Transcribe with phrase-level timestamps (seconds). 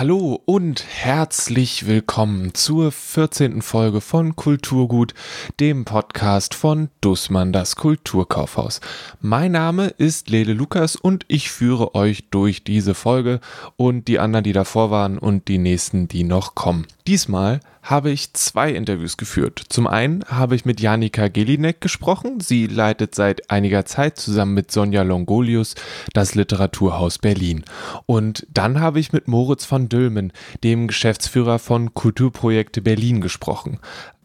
[0.00, 3.60] Hallo und herzlich willkommen zur 14.
[3.60, 5.12] Folge von Kulturgut,
[5.60, 8.80] dem Podcast von Dussmann, das Kulturkaufhaus.
[9.20, 13.40] Mein Name ist Lele Lukas und ich führe euch durch diese Folge
[13.76, 16.86] und die anderen, die davor waren und die nächsten, die noch kommen.
[17.06, 19.62] Diesmal habe ich zwei Interviews geführt.
[19.68, 22.40] Zum einen habe ich mit Janika Gelinek gesprochen.
[22.40, 25.74] Sie leitet seit einiger Zeit zusammen mit Sonja Longolius
[26.12, 27.64] das Literaturhaus Berlin.
[28.06, 33.78] Und dann habe ich mit Moritz von Dülmen, dem Geschäftsführer von Kulturprojekte Berlin, gesprochen.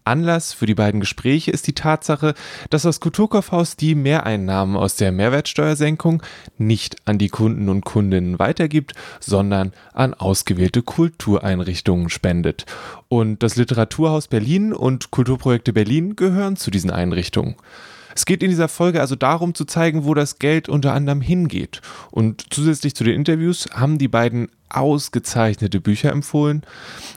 [0.06, 2.36] Anlass für die beiden Gespräche ist die Tatsache,
[2.70, 6.22] dass das Kulturkaufhaus die Mehreinnahmen aus der Mehrwertsteuersenkung
[6.58, 12.66] nicht an die Kunden und Kundinnen weitergibt, sondern an ausgewählte Kultureinrichtungen spendet.
[13.08, 17.56] Und das Literaturhaus Berlin und Kulturprojekte Berlin gehören zu diesen Einrichtungen.
[18.16, 21.82] Es geht in dieser Folge also darum zu zeigen, wo das Geld unter anderem hingeht.
[22.12, 26.64] Und zusätzlich zu den Interviews haben die beiden ausgezeichnete Bücher empfohlen.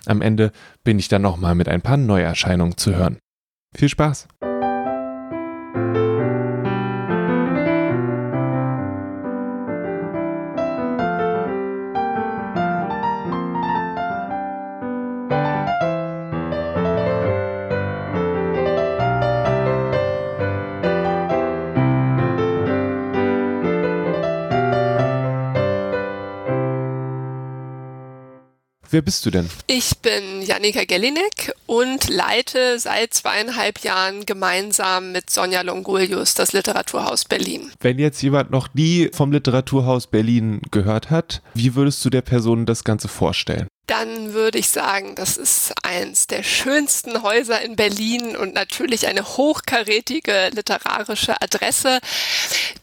[0.06, 0.52] Am Ende
[0.84, 3.18] bin ich dann nochmal mit ein paar Neuerscheinungen zu hören.
[3.76, 4.26] Viel Spaß!
[28.90, 29.50] Wer bist du denn?
[29.66, 37.26] Ich bin Janika Gellinek und leite seit zweieinhalb Jahren gemeinsam mit Sonja Longolius das Literaturhaus
[37.26, 37.70] Berlin.
[37.80, 42.64] Wenn jetzt jemand noch nie vom Literaturhaus Berlin gehört hat, wie würdest du der Person
[42.64, 43.68] das Ganze vorstellen?
[43.88, 49.24] Dann würde ich sagen, das ist eins der schönsten Häuser in Berlin und natürlich eine
[49.24, 52.00] hochkarätige literarische Adresse,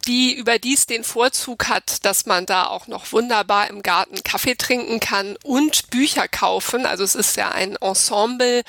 [0.08, 5.00] die überdies den Vorzug hat, dass man da auch noch wunderbar im Garten Kaffee trinken
[5.00, 6.88] kann und Bücher kaufen.
[6.88, 8.64] Also es ist ja ein Ensemble,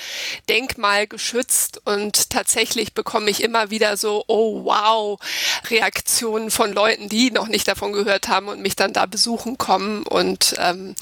[0.48, 5.18] denkmalgeschützt und tatsächlich bekomme ich immer wieder so, oh wow,
[5.70, 10.02] Reaktionen von Leuten, die noch nicht davon gehört haben und mich dann da besuchen kommen
[10.02, 10.94] und ähm,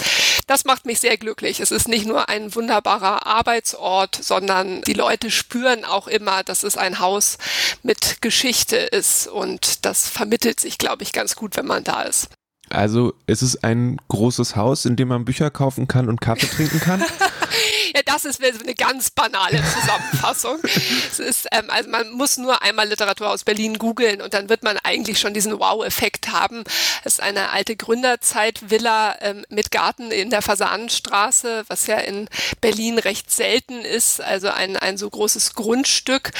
[0.46, 1.58] das macht mich sehr glücklich.
[1.60, 6.76] Es ist nicht nur ein wunderbarer Arbeitsort, sondern die Leute spüren auch immer, dass es
[6.76, 7.38] ein Haus
[7.82, 12.28] mit Geschichte ist und das vermittelt sich, glaube ich, ganz gut, wenn man da ist.
[12.68, 16.80] Also ist es ein großes Haus, in dem man Bücher kaufen kann und Kaffee trinken
[16.80, 17.02] kann?
[17.94, 20.58] ja, das ist eine ganz banale Zusammenfassung.
[20.64, 24.78] es ist, ähm, also man muss nur einmal Literaturhaus Berlin googeln und dann wird man
[24.78, 26.64] eigentlich schon diesen Wow-Effekt haben.
[27.04, 32.28] Es ist eine alte Gründerzeit-Villa ähm, mit Garten in der Fasanenstraße, was ja in
[32.60, 36.32] Berlin recht selten ist, also ein, ein so großes Grundstück.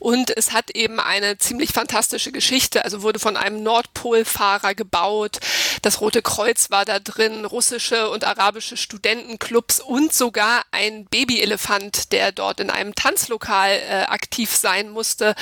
[0.00, 5.38] Und es hat eben eine ziemlich fantastische Geschichte, also wurde von einem Nordpolfahrer gebaut.
[5.82, 12.32] Das Rote Kreuz war da drin, russische und arabische Studentenclubs und sogar ein Babyelefant, der
[12.32, 15.34] dort in einem Tanzlokal äh, aktiv sein musste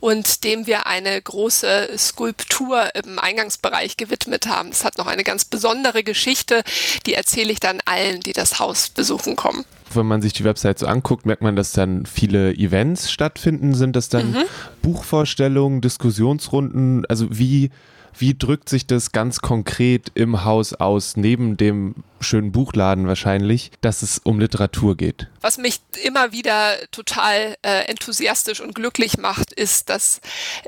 [0.00, 4.70] und dem wir eine große Skulptur im Eingangsbereich gewidmet haben.
[4.70, 6.62] Es hat noch eine ganz besondere Geschichte,
[7.06, 10.78] die erzähle ich dann allen, die das Haus besuchen kommen wenn man sich die Website
[10.78, 13.74] so anguckt, merkt man, dass dann viele Events stattfinden.
[13.74, 14.44] Sind das dann mhm.
[14.82, 17.04] Buchvorstellungen, Diskussionsrunden?
[17.06, 17.70] Also wie
[18.16, 24.02] wie drückt sich das ganz konkret im Haus aus, neben dem schönen Buchladen wahrscheinlich, dass
[24.02, 25.28] es um Literatur geht?
[25.40, 30.20] Was mich immer wieder total äh, enthusiastisch und glücklich macht, ist, dass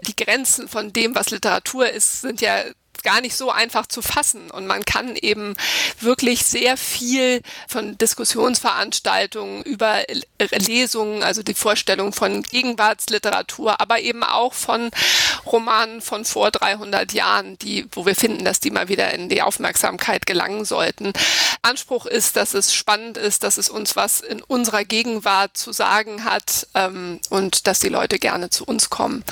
[0.06, 2.56] die Grenzen von dem, was Literatur ist, sind ja
[3.02, 4.50] gar nicht so einfach zu fassen.
[4.50, 5.54] Und man kann eben
[6.00, 10.02] wirklich sehr viel von Diskussionsveranstaltungen über
[10.38, 14.90] Lesungen, also die Vorstellung von Gegenwartsliteratur, aber eben auch von
[15.46, 19.42] Romanen von vor 300 Jahren, die, wo wir finden, dass die mal wieder in die
[19.42, 21.12] Aufmerksamkeit gelangen sollten.
[21.62, 26.24] Anspruch ist, dass es spannend ist, dass es uns was in unserer Gegenwart zu sagen
[26.24, 29.24] hat ähm, und dass die Leute gerne zu uns kommen.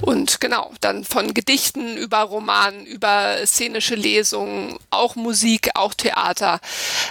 [0.00, 6.60] Und genau, dann von Gedichten über Romanen, über szenische Lesungen, auch Musik, auch Theater,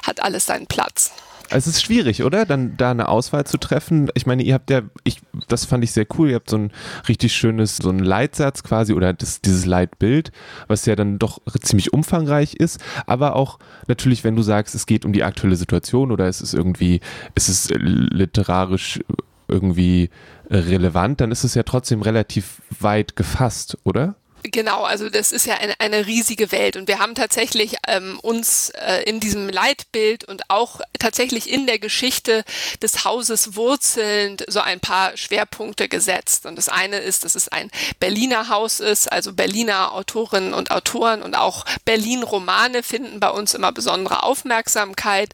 [0.06, 1.12] hat alles seinen Platz.
[1.50, 2.46] Es ist schwierig, oder?
[2.46, 4.10] Dann da eine Auswahl zu treffen.
[4.16, 6.30] Ich meine, ihr habt ja, ich, das fand ich sehr cool.
[6.30, 6.72] Ihr habt so ein
[7.08, 10.32] richtig schönes, so ein Leitsatz quasi oder das, dieses Leitbild,
[10.68, 12.80] was ja dann doch ziemlich umfangreich ist.
[13.06, 16.54] Aber auch natürlich, wenn du sagst, es geht um die aktuelle Situation oder es ist
[16.56, 17.02] irgendwie,
[17.36, 19.00] es ist literarisch
[19.48, 20.10] irgendwie
[20.50, 24.16] relevant, dann ist es ja trotzdem relativ weit gefasst, oder?
[24.44, 28.72] Genau, also das ist ja eine, eine riesige Welt und wir haben tatsächlich ähm, uns
[28.72, 32.44] äh, in diesem Leitbild und auch tatsächlich in der Geschichte
[32.82, 36.46] des Hauses wurzelnd so ein paar Schwerpunkte gesetzt.
[36.46, 41.22] Und das eine ist, dass es ein Berliner Haus ist, also Berliner Autorinnen und Autoren
[41.22, 45.30] und auch Berlin-Romane finden bei uns immer besondere Aufmerksamkeit.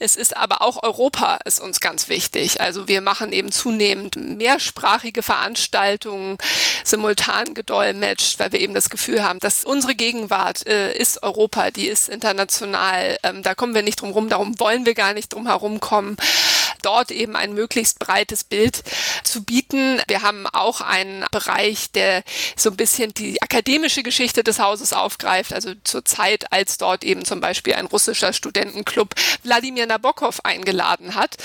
[0.00, 2.60] Es ist aber auch Europa ist uns ganz wichtig.
[2.60, 6.36] Also wir machen eben zunehmend mehrsprachige Veranstaltungen,
[6.84, 11.86] simultan gedolmetscht, weil wir eben das Gefühl haben, dass unsere Gegenwart äh, ist Europa, die
[11.86, 13.18] ist international.
[13.22, 16.16] Ähm, da kommen wir nicht drum rum, darum wollen wir gar nicht drum herum kommen
[16.82, 18.82] dort eben ein möglichst breites Bild
[19.24, 20.00] zu bieten.
[20.08, 22.22] Wir haben auch einen Bereich, der
[22.56, 27.24] so ein bisschen die akademische Geschichte des Hauses aufgreift, also zur Zeit, als dort eben
[27.24, 31.36] zum Beispiel ein russischer Studentenclub Wladimir Nabokov eingeladen hat.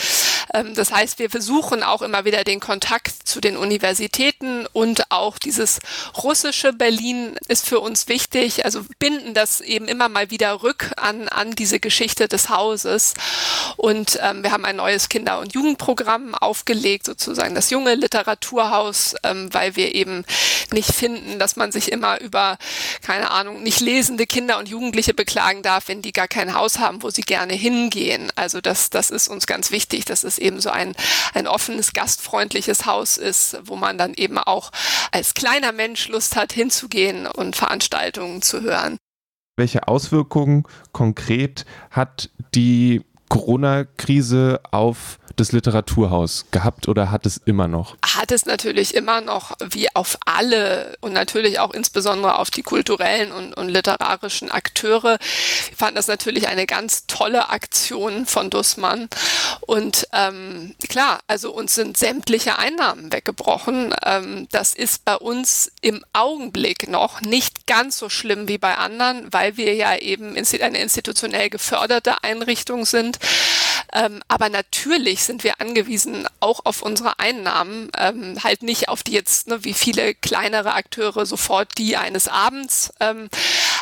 [0.54, 5.38] Ähm, das heißt, wir versuchen auch immer wieder den Kontakt zu den Universitäten und auch
[5.38, 5.80] dieses
[6.24, 8.64] russische Berlin ist für uns wichtig.
[8.64, 13.16] Also binden das eben immer mal wieder rück an, an diese Geschichte des Hauses.
[13.76, 19.52] Und ähm, wir haben ein neues Kinder- und Jugendprogramm aufgelegt, sozusagen das junge Literaturhaus, ähm,
[19.52, 20.26] weil wir eben
[20.72, 22.60] nicht finden, dass man sich immer über,
[23.02, 27.02] keine Ahnung, nicht lesende Kinder und Jugendliche beklagen darf, wenn die gar kein Haus haben,
[27.02, 28.32] wo sie gerne hingehen.
[28.36, 30.96] Also das, das ist uns ganz wichtig, dass es eben so ein,
[31.34, 34.72] ein offenes, gastfreundliches Haus ist, wo man dann eben auch
[35.12, 36.75] als kleiner Mensch Lust hat, hinzugehen
[37.28, 38.98] und Veranstaltungen zu hören.
[39.58, 47.98] Welche Auswirkungen konkret hat die Corona-Krise auf das Literaturhaus gehabt oder hat es immer noch?
[48.04, 53.32] Hat es natürlich immer noch, wie auf alle und natürlich auch insbesondere auf die kulturellen
[53.32, 55.18] und, und literarischen Akteure.
[55.68, 59.10] Wir fanden das natürlich eine ganz tolle Aktion von Dussmann.
[59.62, 63.94] Und ähm, klar, also uns sind sämtliche Einnahmen weggebrochen.
[64.04, 69.32] Ähm, das ist bei uns im Augenblick noch nicht ganz so schlimm wie bei anderen,
[69.32, 73.20] weil wir ja eben eine institutionell geförderte Einrichtung sind.
[73.94, 79.14] Ähm, aber natürlich sind wir angewiesen auch auf unsere Einnahmen, ähm, halt nicht auf die
[79.14, 82.92] jetzt, ne, wie viele kleinere Akteure sofort die eines Abends.
[83.00, 83.30] Ähm,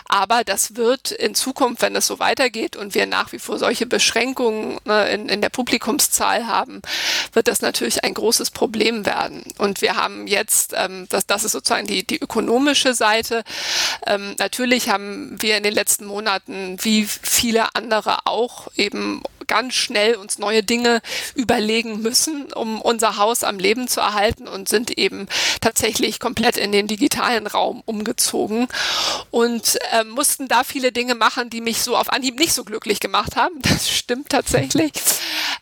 [0.08, 3.86] aber das wird in Zukunft, wenn es so weitergeht und wir nach wie vor solche
[3.86, 6.82] Beschränkungen ne, in, in der Publikumszahl haben,
[7.34, 9.44] wird das natürlich ein großes Problem werden.
[9.58, 13.44] Und wir haben jetzt, ähm, das, das ist sozusagen die, die ökonomische Seite.
[14.06, 20.16] Ähm, natürlich haben wir in den letzten Monaten, wie viele andere auch, eben ganz schnell
[20.16, 21.02] uns neue Dinge
[21.36, 25.28] überlegen müssen, um unser Haus am Leben zu erhalten und sind eben
[25.62, 28.68] tatsächlich komplett in den digitalen Raum umgezogen
[29.32, 33.00] und äh, mussten da viele Dinge machen, die mich so auf Anhieb nicht so glücklich
[33.00, 33.56] gemacht haben.
[33.74, 34.92] Das stimmt tatsächlich.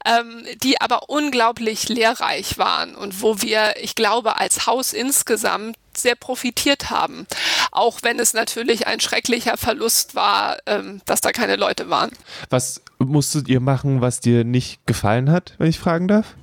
[0.05, 6.15] Ähm, die aber unglaublich lehrreich waren und wo wir, ich glaube, als Haus insgesamt sehr
[6.15, 7.27] profitiert haben.
[7.71, 12.11] Auch wenn es natürlich ein schrecklicher Verlust war, ähm, dass da keine Leute waren.
[12.49, 16.35] Was musstet ihr machen, was dir nicht gefallen hat, wenn ich fragen darf?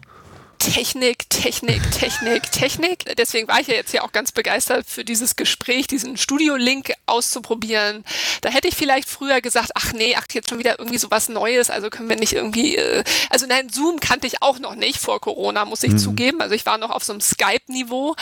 [0.59, 3.17] Technik, Technik, Technik, Technik.
[3.17, 8.05] Deswegen war ich ja jetzt ja auch ganz begeistert für dieses Gespräch, diesen Studio-Link auszuprobieren.
[8.41, 11.29] Da hätte ich vielleicht früher gesagt, ach nee, ach jetzt schon wieder irgendwie so was
[11.29, 14.99] Neues, also können wir nicht irgendwie, äh, also nein, Zoom kannte ich auch noch nicht
[14.99, 15.99] vor Corona, muss ich mhm.
[15.99, 16.41] zugeben.
[16.41, 18.17] Also ich war noch auf so einem Skype-Niveau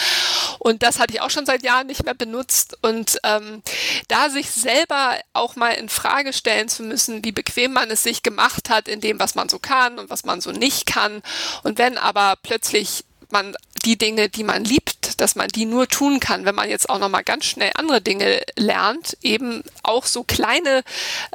[0.58, 2.78] und das hatte ich auch schon seit Jahren nicht mehr benutzt.
[2.82, 3.62] Und ähm,
[4.08, 8.22] da sich selber auch mal in Frage stellen zu müssen, wie bequem man es sich
[8.22, 11.22] gemacht hat in dem, was man so kann und was man so nicht kann.
[11.62, 13.54] Und wenn aber plötzlich man
[13.84, 16.98] die Dinge, die man liebt, dass man die nur tun kann, wenn man jetzt auch
[16.98, 20.82] noch mal ganz schnell andere Dinge lernt, eben auch so kleine,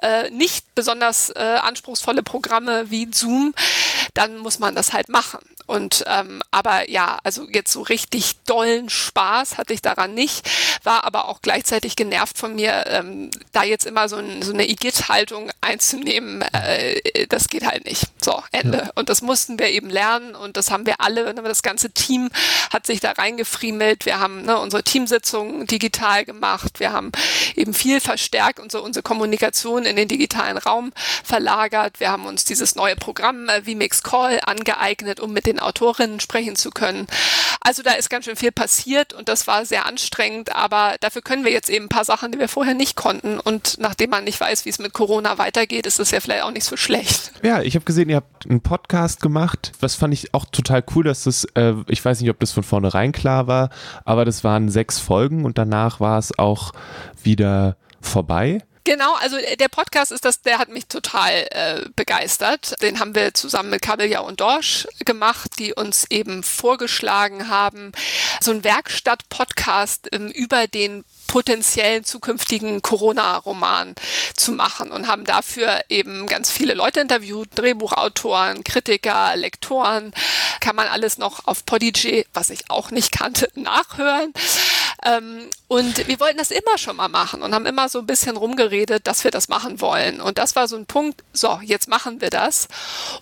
[0.02, 3.54] äh, nicht besonders äh, anspruchsvolle Programme wie Zoom,
[4.14, 5.40] dann muss man das halt machen.
[5.72, 10.46] Und ähm, aber ja, also jetzt so richtig dollen Spaß hatte ich daran nicht,
[10.84, 14.70] war aber auch gleichzeitig genervt von mir, ähm, da jetzt immer so, ein, so eine
[14.70, 18.04] Igitt-Haltung einzunehmen, äh, das geht halt nicht.
[18.22, 18.80] So, Ende.
[18.80, 18.90] Ja.
[18.96, 22.30] Und das mussten wir eben lernen und das haben wir alle, ne, das ganze Team
[22.70, 24.06] hat sich da reingefriemelt.
[24.06, 26.82] Wir haben ne, unsere Teamsitzungen digital gemacht.
[26.82, 27.14] Wir haben
[27.56, 30.92] eben viel verstärkt unsere, unsere Kommunikation in den digitalen Raum
[31.24, 32.02] verlagert.
[32.02, 36.56] Wir haben uns dieses neue Programm äh, VMix Call angeeignet, um mit den Autorinnen sprechen
[36.56, 37.08] zu können.
[37.62, 41.46] Also da ist ganz schön viel passiert und das war sehr anstrengend, aber dafür können
[41.46, 43.40] wir jetzt eben ein paar Sachen, die wir vorher nicht konnten.
[43.40, 46.52] Und nachdem man nicht weiß, wie es mit Corona weitergeht, ist es ja vielleicht auch
[46.52, 47.32] nicht so schlecht.
[47.44, 49.74] Ja, ich habe gesehen, ihr habt einen Podcast gemacht.
[49.80, 52.64] Das fand ich auch total cool, dass das, äh, ich weiß nicht, ob das von
[52.64, 53.70] vornherein klar war,
[54.06, 56.72] aber das waren sechs Folgen und danach war es auch
[57.24, 58.64] wieder vorbei.
[58.84, 62.82] Genau, also äh, der Podcast ist das, der hat mich total äh, begeistert.
[62.82, 67.92] Den haben wir zusammen mit Kabeljau und Dorsch gemacht, die uns eben vorgeschlagen haben,
[68.40, 73.96] so ein Werkstatt-Podcast ähm, über den potenziellen zukünftigen Corona-Roman
[74.36, 80.12] zu machen und haben dafür eben ganz viele Leute interviewt, Drehbuchautoren, Kritiker, Lektoren,
[80.60, 84.34] kann man alles noch auf Podigy, was ich auch nicht kannte, nachhören.
[85.04, 88.38] Ähm, und wir wollten das immer schon mal machen und haben immer so ein bisschen
[88.38, 90.22] rumgeredet, dass wir das machen wollen.
[90.22, 92.68] Und das war so ein Punkt, so, jetzt machen wir das.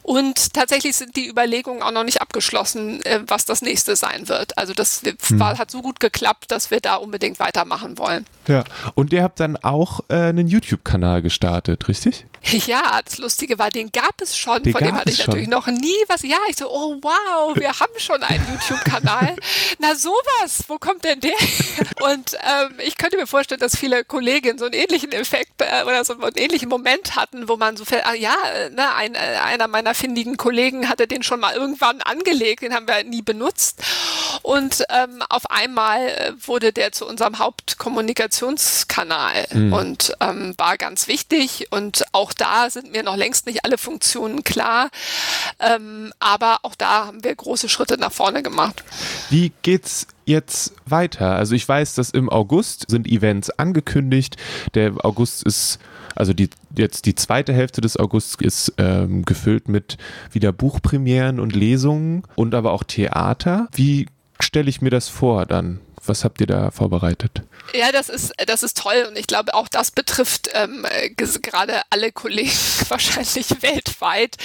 [0.02, 4.58] Und tatsächlich sind die Überlegungen auch noch nicht abgeschlossen, äh, was das nächste sein wird.
[4.58, 5.40] Also das hm.
[5.40, 8.26] war, hat so gut geklappt, dass wir da unbedingt weitermachen wollen.
[8.48, 8.64] Ja,
[8.96, 12.26] und ihr habt dann auch äh, einen YouTube-Kanal gestartet, richtig?
[12.42, 15.68] Ja, das Lustige war, den gab es schon, den von dem hatte ich natürlich noch
[15.68, 16.24] nie was.
[16.24, 19.36] Ja, ich so, oh wow, wir haben schon einen YouTube-Kanal.
[19.80, 21.34] Na sowas, wo kommt denn der?
[22.02, 26.04] Und ähm, ich könnte mir vorstellen, dass viele Kolleginnen so einen ähnlichen Effekt äh, oder
[26.06, 28.36] so einen ähnlichen Moment hatten, wo man so, ah, ja,
[28.72, 32.88] ne, ein, äh, einer meiner findigen Kollegen hatte den schon mal irgendwann angelegt, den haben
[32.88, 33.82] wir nie benutzt.
[34.42, 39.74] Und ähm, auf einmal äh, wurde der zu unserem Hauptkommunikationskanal mhm.
[39.74, 41.68] und ähm, war ganz wichtig.
[41.72, 44.90] Und auch da sind mir noch längst nicht alle Funktionen klar.
[45.60, 48.84] Ähm, aber auch da haben wir große Schritte nach vorne gemacht.
[49.30, 51.36] Wie geht's jetzt weiter?
[51.36, 54.38] Also ich weiß, dass im August sind Events angekündigt.
[54.76, 55.80] Der August ist
[56.16, 59.98] also die, jetzt die zweite Hälfte des Augusts ist ähm, gefüllt mit
[60.32, 63.68] wieder Buchpremieren und Lesungen und aber auch Theater.
[63.74, 64.08] Wie
[64.50, 65.80] stelle ich mir das vor dann?
[66.06, 67.44] Was habt ihr da vorbereitet?
[67.74, 72.12] Ja, das ist, das ist toll und ich glaube, auch das betrifft ähm, gerade alle
[72.12, 72.50] Kollegen
[72.88, 74.38] wahrscheinlich weltweit,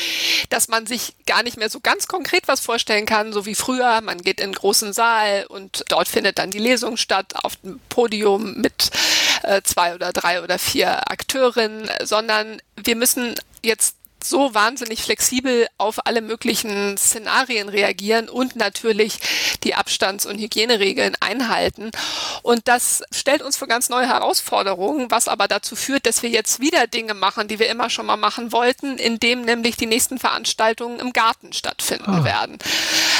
[0.50, 4.02] dass man sich gar nicht mehr so ganz konkret was vorstellen kann, so wie früher.
[4.02, 7.80] Man geht in einen großen Saal und dort findet dann die Lesung statt auf dem
[7.88, 8.90] Podium mit
[9.42, 16.06] äh, zwei oder drei oder vier Akteurinnen, sondern wir müssen jetzt so wahnsinnig flexibel auf
[16.06, 19.18] alle möglichen Szenarien reagieren und natürlich
[19.62, 21.90] die Abstands- und Hygieneregeln einhalten.
[22.42, 26.60] Und das stellt uns vor ganz neue Herausforderungen, was aber dazu führt, dass wir jetzt
[26.60, 30.98] wieder Dinge machen, die wir immer schon mal machen wollten, indem nämlich die nächsten Veranstaltungen
[31.00, 32.24] im Garten stattfinden ah.
[32.24, 32.58] werden.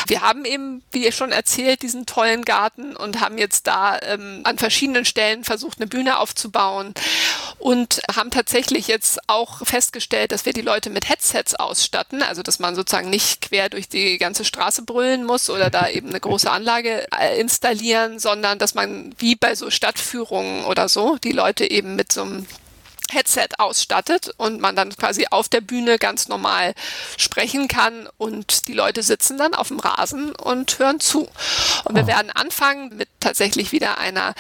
[0.07, 4.41] Wir haben eben, wie ihr schon erzählt, diesen tollen Garten und haben jetzt da ähm,
[4.45, 6.95] an verschiedenen Stellen versucht, eine Bühne aufzubauen
[7.59, 12.59] und haben tatsächlich jetzt auch festgestellt, dass wir die Leute mit Headsets ausstatten, also dass
[12.59, 16.51] man sozusagen nicht quer durch die ganze Straße brüllen muss oder da eben eine große
[16.51, 21.97] Anlage äh, installieren, sondern dass man wie bei so Stadtführungen oder so die Leute eben
[21.97, 22.47] mit so einem
[23.15, 26.75] Headset ausstattet und man dann quasi auf der Bühne ganz normal
[27.17, 31.29] sprechen kann und die Leute sitzen dann auf dem Rasen und hören zu.
[31.85, 32.07] Und wir oh.
[32.07, 34.35] werden anfangen mit tatsächlich wieder einer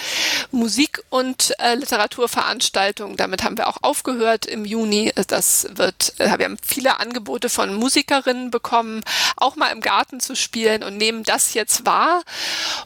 [0.50, 3.16] Musik- und äh, Literaturveranstaltung.
[3.16, 5.12] Damit haben wir auch aufgehört im Juni.
[5.28, 9.02] Das wird, äh, wir haben viele Angebote von Musikerinnen bekommen,
[9.36, 12.22] auch mal im Garten zu spielen und nehmen das jetzt wahr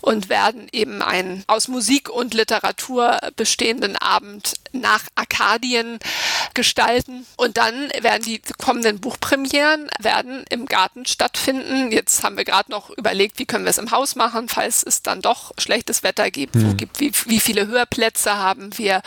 [0.00, 5.99] und werden eben einen aus Musik und Literatur bestehenden Abend nach Arkadien Medien
[6.54, 7.26] gestalten.
[7.37, 11.92] Und dann werden die kommenden Buchpremieren werden im Garten stattfinden.
[11.92, 15.02] Jetzt haben wir gerade noch überlegt, wie können wir es im Haus machen, falls es
[15.02, 16.56] dann doch schlechtes Wetter gibt.
[16.56, 16.76] Mhm.
[16.76, 19.02] Gibt wie, wie viele Hörplätze haben wir?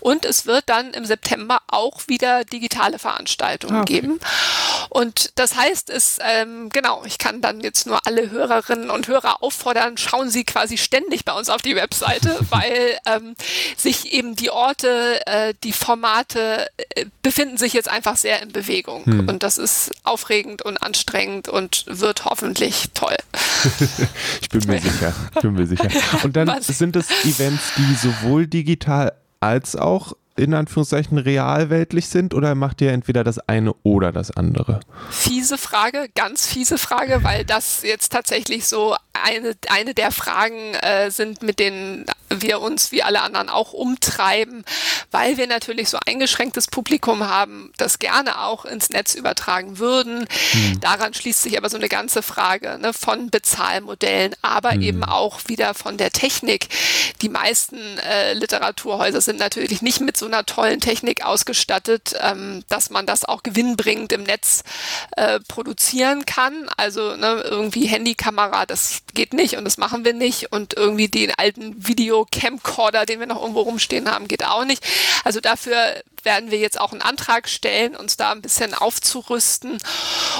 [0.00, 3.94] Und es wird dann im September auch wieder digitale Veranstaltungen ah, okay.
[3.94, 4.20] geben.
[4.88, 9.42] Und das heißt, es ähm, genau, ich kann dann jetzt nur alle Hörerinnen und Hörer
[9.42, 13.34] auffordern, schauen Sie quasi ständig bei uns auf die Webseite, weil ähm,
[13.76, 18.52] sich eben die Orte, äh, die Formate Formate äh, befinden sich jetzt einfach sehr in
[18.52, 19.04] Bewegung.
[19.04, 19.28] Hm.
[19.28, 23.16] Und das ist aufregend und anstrengend und wird hoffentlich toll.
[24.40, 25.14] ich bin mir sicher.
[25.34, 25.88] Ich bin mir sicher.
[26.22, 26.66] Und dann Was?
[26.66, 32.92] sind es Events, die sowohl digital als auch in Anführungszeichen realweltlich sind oder macht ihr
[32.92, 34.80] entweder das eine oder das andere?
[35.10, 41.10] Fiese Frage, ganz fiese Frage, weil das jetzt tatsächlich so eine, eine der Fragen äh,
[41.10, 42.06] sind, mit denen
[42.40, 44.64] wir uns wie alle anderen auch umtreiben,
[45.10, 50.26] weil wir natürlich so eingeschränktes Publikum haben, das gerne auch ins Netz übertragen würden.
[50.52, 50.80] Hm.
[50.80, 54.82] Daran schließt sich aber so eine ganze Frage ne, von Bezahlmodellen, aber hm.
[54.82, 56.68] eben auch wieder von der Technik.
[57.20, 62.90] Die meisten äh, Literaturhäuser sind natürlich nicht mit so einer tollen Technik ausgestattet, ähm, dass
[62.90, 64.64] man das auch gewinnbringend im Netz
[65.16, 66.68] äh, produzieren kann.
[66.76, 70.52] Also ne, irgendwie Handykamera, das geht nicht und das machen wir nicht.
[70.52, 74.84] Und irgendwie den alten Video-Camcorder, den wir noch irgendwo rumstehen haben, geht auch nicht.
[75.24, 79.78] Also dafür werden wir jetzt auch einen Antrag stellen, uns da ein bisschen aufzurüsten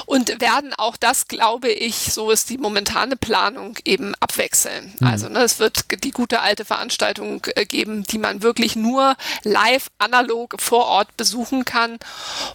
[0.07, 4.93] und werden auch das, glaube ich, so ist die momentane Planung eben abwechseln.
[5.01, 5.07] Mhm.
[5.07, 9.89] Also ne, es wird die gute alte Veranstaltung äh, geben, die man wirklich nur live,
[9.99, 11.99] analog vor Ort besuchen kann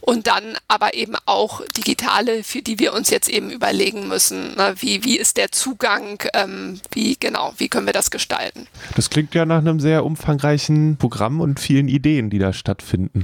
[0.01, 4.75] und dann aber eben auch digitale, für die wir uns jetzt eben überlegen müssen, ne,
[4.79, 8.67] wie, wie ist der Zugang, ähm, wie genau, wie können wir das gestalten.
[8.95, 13.16] Das klingt ja nach einem sehr umfangreichen Programm und vielen Ideen, die da stattfinden.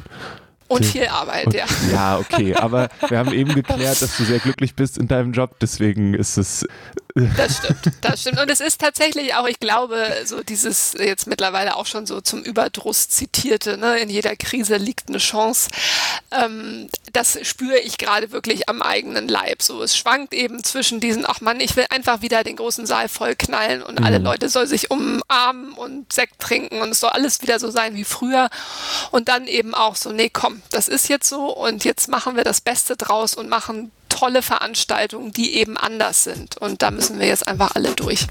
[0.70, 1.66] Und viel Arbeit, und, ja.
[1.92, 5.60] Ja, okay, aber wir haben eben geklärt, dass du sehr glücklich bist in deinem Job,
[5.60, 6.66] deswegen ist es
[7.16, 8.40] das stimmt, das stimmt.
[8.40, 12.42] Und es ist tatsächlich auch, ich glaube, so dieses jetzt mittlerweile auch schon so zum
[12.42, 15.70] Überdruss zitierte, ne, in jeder Krise liegt eine Chance.
[16.32, 19.62] Ähm, das spüre ich gerade wirklich am eigenen Leib.
[19.62, 23.08] So, es schwankt eben zwischen diesen, ach Mann, ich will einfach wieder den großen Saal
[23.08, 24.06] vollknallen und mhm.
[24.06, 27.96] alle Leute sollen sich umarmen und Sekt trinken und es soll alles wieder so sein
[27.96, 28.50] wie früher.
[29.12, 32.44] Und dann eben auch so, nee, komm, das ist jetzt so und jetzt machen wir
[32.44, 36.58] das Beste draus und machen tolle Veranstaltungen, die eben anders sind.
[36.58, 38.28] Und da müssen wir jetzt einfach alle durch.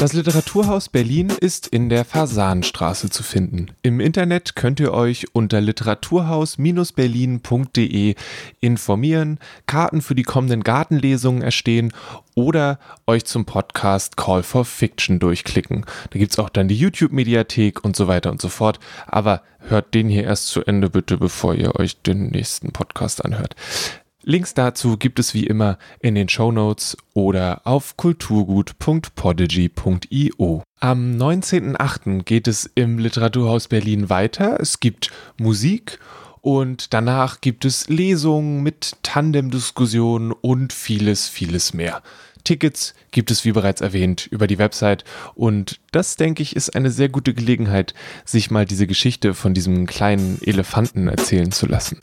[0.00, 3.72] Das Literaturhaus Berlin ist in der Fasanstraße zu finden.
[3.82, 8.14] Im Internet könnt ihr euch unter literaturhaus-berlin.de
[8.60, 11.92] informieren, Karten für die kommenden Gartenlesungen erstehen
[12.36, 12.78] oder
[13.08, 15.84] euch zum Podcast Call for Fiction durchklicken.
[16.10, 18.78] Da gibt es auch dann die YouTube-Mediathek und so weiter und so fort.
[19.08, 23.56] Aber hört den hier erst zu Ende bitte, bevor ihr euch den nächsten Podcast anhört.
[24.28, 30.62] Links dazu gibt es wie immer in den Show Notes oder auf kulturgut.podigy.io.
[30.80, 32.24] Am 19.08.
[32.24, 34.60] geht es im Literaturhaus Berlin weiter.
[34.60, 35.98] Es gibt Musik
[36.42, 42.02] und danach gibt es Lesungen mit Tandemdiskussionen und vieles, vieles mehr.
[42.44, 45.04] Tickets gibt es, wie bereits erwähnt, über die Website
[45.36, 47.94] und das, denke ich, ist eine sehr gute Gelegenheit,
[48.26, 51.98] sich mal diese Geschichte von diesem kleinen Elefanten erzählen zu lassen.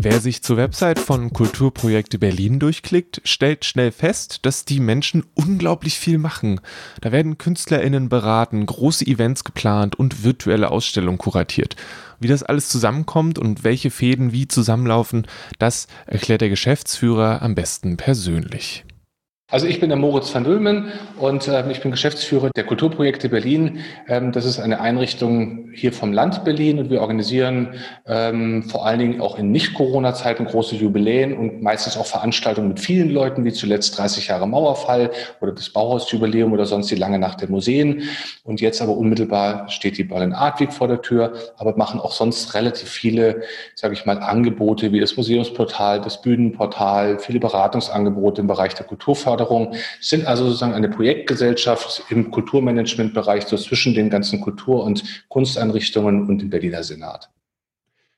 [0.00, 5.98] Wer sich zur Website von Kulturprojekte Berlin durchklickt, stellt schnell fest, dass die Menschen unglaublich
[5.98, 6.60] viel machen.
[7.00, 11.74] Da werden KünstlerInnen beraten, große Events geplant und virtuelle Ausstellungen kuratiert.
[12.20, 15.26] Wie das alles zusammenkommt und welche Fäden wie zusammenlaufen,
[15.58, 18.84] das erklärt der Geschäftsführer am besten persönlich.
[19.50, 23.78] Also ich bin der Moritz van Dülmen und äh, ich bin Geschäftsführer der Kulturprojekte Berlin.
[24.06, 27.72] Ähm, das ist eine Einrichtung hier vom Land Berlin und wir organisieren
[28.06, 33.08] ähm, vor allen Dingen auch in Nicht-Corona-Zeiten große Jubiläen und meistens auch Veranstaltungen mit vielen
[33.08, 37.48] Leuten, wie zuletzt 30 Jahre Mauerfall oder das Bauhausjubiläum oder sonst die lange Nacht der
[37.48, 38.02] Museen.
[38.44, 42.12] Und jetzt aber unmittelbar steht die Berlin Art Week vor der Tür, aber machen auch
[42.12, 48.46] sonst relativ viele, sage ich mal, Angebote wie das Museumsportal, das Bühnenportal, viele Beratungsangebote im
[48.46, 54.40] Bereich der Kulturförderung Förderung, sind also sozusagen eine Projektgesellschaft im Kulturmanagementbereich so zwischen den ganzen
[54.40, 57.30] Kultur- und Kunsteinrichtungen und dem Berliner Senat.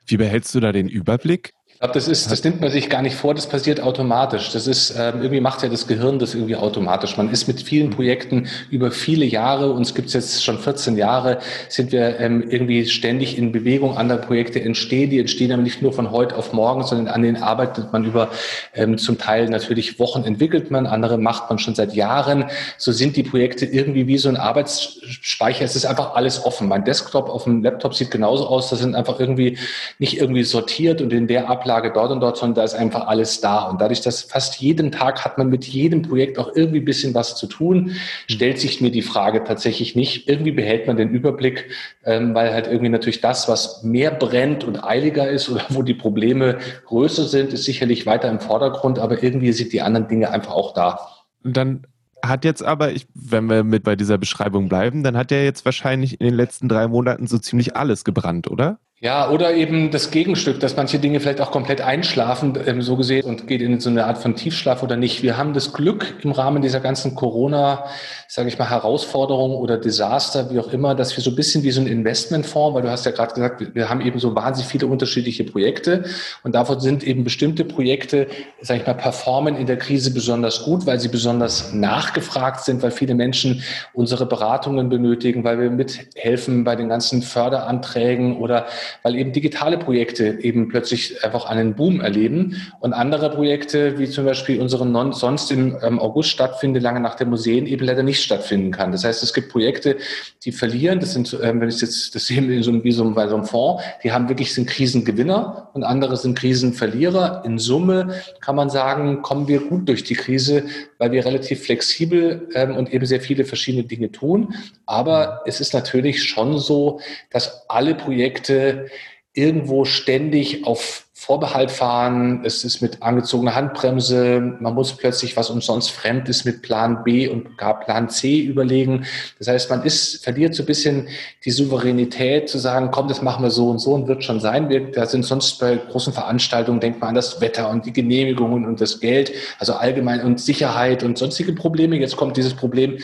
[0.07, 1.53] Wie behältst du da den Überblick?
[1.83, 4.53] Glaube, das ist, das nimmt man sich gar nicht vor, das passiert automatisch.
[4.53, 7.17] Das ist, ähm, irgendwie macht ja das Gehirn das irgendwie automatisch.
[7.17, 11.39] Man ist mit vielen Projekten über viele Jahre, uns gibt es jetzt schon 14 Jahre,
[11.71, 13.97] sind wir ähm, irgendwie ständig in Bewegung.
[13.97, 17.43] Andere Projekte entstehen, die entstehen aber nicht nur von heute auf morgen, sondern an denen
[17.43, 18.29] arbeitet man über
[18.75, 22.45] ähm, zum Teil natürlich Wochen entwickelt man, andere macht man schon seit Jahren.
[22.77, 25.65] So sind die Projekte irgendwie wie so ein Arbeitsspeicher.
[25.65, 26.69] Es ist einfach alles offen.
[26.69, 28.69] Mein Desktop auf dem Laptop sieht genauso aus.
[28.69, 29.57] Das sind einfach irgendwie
[29.99, 33.07] nicht irgendwie sortiert und in der Ablage Ablage dort und dort, sondern da ist einfach
[33.07, 33.63] alles da.
[33.69, 37.15] Und dadurch, dass fast jeden Tag hat man mit jedem Projekt auch irgendwie ein bisschen
[37.15, 37.93] was zu tun,
[38.29, 40.29] stellt sich mir die Frage tatsächlich nicht.
[40.29, 41.71] Irgendwie behält man den Überblick,
[42.05, 45.95] ähm, weil halt irgendwie natürlich das, was mehr brennt und eiliger ist oder wo die
[45.95, 50.53] Probleme größer sind, ist sicherlich weiter im Vordergrund, aber irgendwie sind die anderen Dinge einfach
[50.53, 51.09] auch da.
[51.45, 51.87] Dann
[52.23, 55.65] hat jetzt aber, ich, wenn wir mit bei dieser Beschreibung bleiben, dann hat er jetzt
[55.65, 58.79] wahrscheinlich in den letzten drei Monaten so ziemlich alles gebrannt, oder?
[59.03, 63.25] Ja, oder eben das Gegenstück, dass manche Dinge vielleicht auch komplett einschlafen, ähm, so gesehen,
[63.25, 65.23] und geht in so eine Art von Tiefschlaf oder nicht.
[65.23, 67.87] Wir haben das Glück im Rahmen dieser ganzen Corona,
[68.33, 71.73] sage ich mal, Herausforderung oder Desaster, wie auch immer, dass wir so ein bisschen wie
[71.73, 74.87] so ein Investmentfonds, weil du hast ja gerade gesagt, wir haben eben so wahnsinnig viele
[74.87, 76.05] unterschiedliche Projekte
[76.45, 78.29] und davon sind eben bestimmte Projekte,
[78.61, 82.93] sage ich mal, performen in der Krise besonders gut, weil sie besonders nachgefragt sind, weil
[82.93, 83.65] viele Menschen
[83.95, 88.67] unsere Beratungen benötigen, weil wir mithelfen bei den ganzen Förderanträgen oder
[89.03, 92.63] weil eben digitale Projekte eben plötzlich einfach einen Boom erleben.
[92.79, 97.17] Und andere Projekte, wie zum Beispiel unseren non sonst im ähm, August stattfinde, lange nach
[97.17, 98.93] der Museen, eben leider nicht stattfinden kann.
[98.93, 99.97] Das heißt, es gibt Projekte,
[100.45, 103.29] die verlieren, das sind, ähm, wenn ich jetzt das sehe in so, wie so, bei
[103.29, 107.43] so einem Fonds, die haben wirklich sind Krisengewinner und andere sind Krisenverlierer.
[107.45, 110.65] In Summe kann man sagen, kommen wir gut durch die Krise,
[110.99, 114.55] weil wir relativ flexibel ähm, und eben sehr viele verschiedene Dinge tun.
[114.87, 118.87] Aber es ist natürlich schon so, dass alle Projekte
[119.33, 122.41] irgendwo ständig auf Vorbehalt fahren.
[122.47, 124.57] Es ist mit angezogener Handbremse.
[124.59, 128.41] Man muss plötzlich, was uns sonst fremd ist, mit Plan B und gar Plan C
[128.41, 129.05] überlegen.
[129.39, 131.09] Das heißt, man ist, verliert so ein bisschen
[131.45, 134.71] die Souveränität zu sagen, komm, das machen wir so und so und wird schon sein.
[134.71, 138.65] Wir, da sind sonst bei großen Veranstaltungen, denkt man an das Wetter und die Genehmigungen
[138.65, 141.97] und das Geld, also allgemein und Sicherheit und sonstige Probleme.
[141.99, 142.97] Jetzt kommt dieses Problem,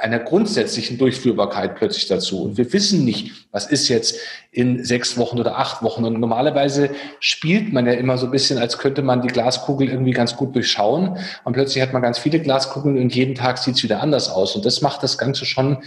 [0.00, 2.42] einer grundsätzlichen Durchführbarkeit plötzlich dazu.
[2.42, 4.18] Und wir wissen nicht, was ist jetzt
[4.50, 6.04] in sechs Wochen oder acht Wochen.
[6.04, 10.12] Und normalerweise spielt man ja immer so ein bisschen, als könnte man die Glaskugel irgendwie
[10.12, 11.18] ganz gut durchschauen.
[11.44, 14.56] Und plötzlich hat man ganz viele Glaskugeln und jeden Tag sieht es wieder anders aus.
[14.56, 15.78] Und das macht das Ganze schon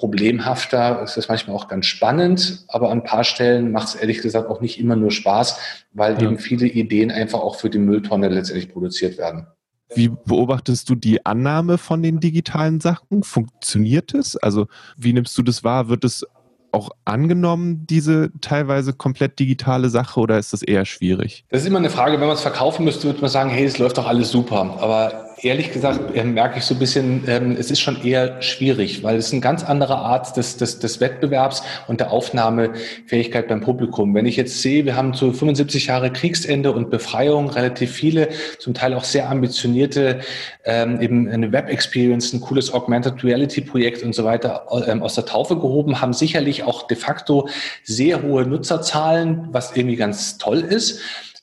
[0.00, 1.02] problemhafter.
[1.02, 4.48] Es ist manchmal auch ganz spannend, aber an ein paar Stellen macht es ehrlich gesagt
[4.48, 5.58] auch nicht immer nur Spaß,
[5.92, 6.22] weil ja.
[6.22, 9.46] eben viele Ideen einfach auch für die Mülltonne letztendlich produziert werden.
[9.94, 13.22] Wie beobachtest du die Annahme von den digitalen Sachen?
[13.22, 14.36] Funktioniert es?
[14.36, 15.88] Also wie nimmst du das wahr?
[15.88, 16.24] Wird es
[16.72, 21.44] auch angenommen, diese teilweise komplett digitale Sache, oder ist das eher schwierig?
[21.48, 23.78] Das ist immer eine Frage, wenn man es verkaufen müsste, würde man sagen, hey, es
[23.78, 24.76] läuft doch alles super.
[24.80, 29.02] Aber ehrlich gesagt äh, merke ich so ein bisschen, ähm, es ist schon eher schwierig,
[29.02, 33.60] weil es ist eine ganz andere Art des, des, des Wettbewerbs und der Aufnahmefähigkeit beim
[33.60, 34.14] Publikum.
[34.14, 38.74] Wenn ich jetzt sehe, wir haben zu 75 Jahre Kriegsende und Befreiung relativ viele, zum
[38.74, 40.20] Teil auch sehr ambitionierte,
[40.64, 45.56] ähm, eben eine Web-Experience, ein cooles Augmented Reality-Projekt und so weiter ähm, aus der Taufe
[45.56, 47.48] gehoben, haben sicherlich auch de facto
[47.84, 51.00] sehr hohe Nutzerzahlen, was irgendwie ganz toll ist.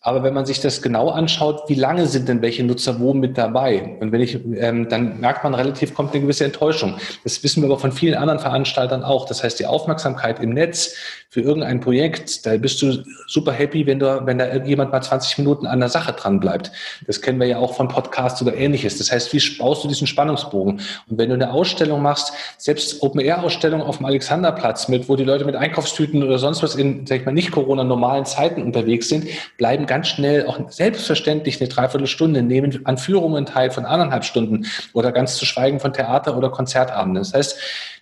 [0.08, 3.38] Aber wenn man sich das genau anschaut, wie lange sind denn welche Nutzer wo mit
[3.38, 3.98] dabei?
[4.00, 6.96] Und wenn ich, ähm, dann merkt man relativ, kommt eine gewisse Enttäuschung.
[7.26, 9.26] Das wissen wir aber von vielen anderen Veranstaltern auch.
[9.26, 10.96] Das heißt, die Aufmerksamkeit im Netz
[11.30, 15.40] für irgendein Projekt, da bist du super happy, wenn du, wenn da irgendjemand mal 20
[15.40, 16.72] Minuten an der Sache dran bleibt.
[17.06, 18.98] Das kennen wir ja auch von Podcasts oder ähnliches.
[18.98, 20.80] Das heißt, wie baust du diesen Spannungsbogen?
[21.10, 25.44] Und wenn du eine Ausstellung machst, selbst Open-Air-Ausstellung auf dem Alexanderplatz mit, wo die Leute
[25.44, 29.86] mit Einkaufstüten oder sonst was in, sag ich mal, nicht Corona-normalen Zeiten unterwegs sind, bleiben
[29.86, 35.38] ganz schnell auch selbstverständlich eine Dreiviertelstunde, nehmen an Führungen teil von anderthalb Stunden oder ganz
[35.38, 37.24] zu schweigen von Theater- oder Konzertabenden.
[37.24, 37.58] Das heißt,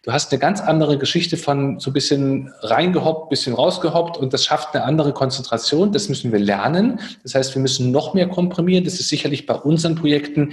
[0.05, 4.45] Du hast eine ganz andere Geschichte von so ein bisschen reingehoppt, bisschen rausgehoppt und das
[4.45, 5.91] schafft eine andere Konzentration.
[5.91, 6.99] Das müssen wir lernen.
[7.23, 8.83] Das heißt, wir müssen noch mehr komprimieren.
[8.83, 10.51] Das ist sicherlich bei unseren Projekten,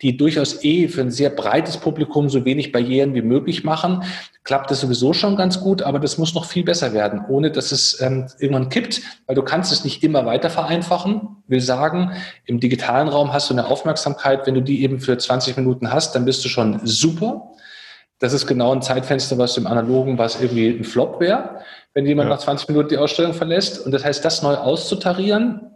[0.00, 4.04] die durchaus eh für ein sehr breites Publikum so wenig Barrieren wie möglich machen,
[4.44, 7.72] klappt das sowieso schon ganz gut, aber das muss noch viel besser werden, ohne dass
[7.72, 10.50] es ähm, irgendwann kippt, weil du kannst es nicht immer weiter
[10.82, 11.36] vereinfachen.
[11.46, 12.12] Will sagen,
[12.46, 16.14] im digitalen Raum hast du eine Aufmerksamkeit, wenn du die eben für 20 Minuten hast,
[16.14, 17.50] dann bist du schon super.
[18.18, 21.60] Das ist genau ein Zeitfenster, was im Analogen, was irgendwie ein Flop wäre,
[21.92, 22.36] wenn jemand ja.
[22.36, 23.84] nach 20 Minuten die Ausstellung verlässt.
[23.84, 25.73] Und das heißt, das neu auszutarieren,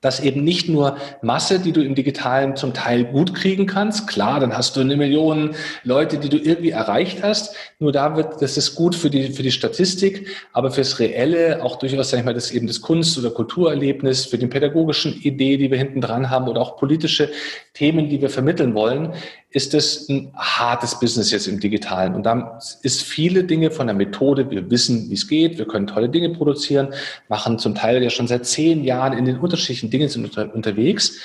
[0.00, 4.40] dass eben nicht nur Masse, die du im Digitalen zum Teil gut kriegen kannst, klar,
[4.40, 8.56] dann hast du eine Million Leute, die du irgendwie erreicht hast, nur da wird, das
[8.56, 12.34] ist gut für die, für die Statistik, aber fürs Reelle, auch durchaus, sag ich mal,
[12.34, 16.48] das eben das Kunst- oder Kulturerlebnis, für die pädagogischen Idee, die wir hinten dran haben
[16.48, 17.30] oder auch politische
[17.74, 19.12] Themen, die wir vermitteln wollen,
[19.52, 22.14] ist es ein hartes Business jetzt im Digitalen.
[22.14, 25.88] Und da ist viele Dinge von der Methode, wir wissen, wie es geht, wir können
[25.88, 26.94] tolle Dinge produzieren,
[27.28, 31.18] machen zum Teil ja schon seit zehn Jahren in den unterschiedlichen Dingen sind unter, unterwegs,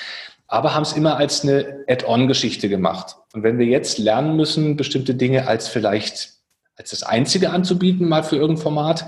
[0.48, 3.16] aber haben es immer als eine Add-on-Geschichte gemacht.
[3.34, 6.34] Und wenn wir jetzt lernen müssen, bestimmte Dinge als vielleicht
[6.78, 9.06] als das Einzige anzubieten, mal für irgendein Format,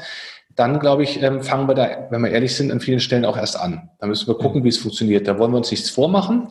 [0.56, 3.38] dann glaube ich, ähm, fangen wir da, wenn wir ehrlich sind, an vielen Stellen auch
[3.38, 3.90] erst an.
[4.00, 5.28] Da müssen wir gucken, wie es funktioniert.
[5.28, 6.50] Da wollen wir uns nichts vormachen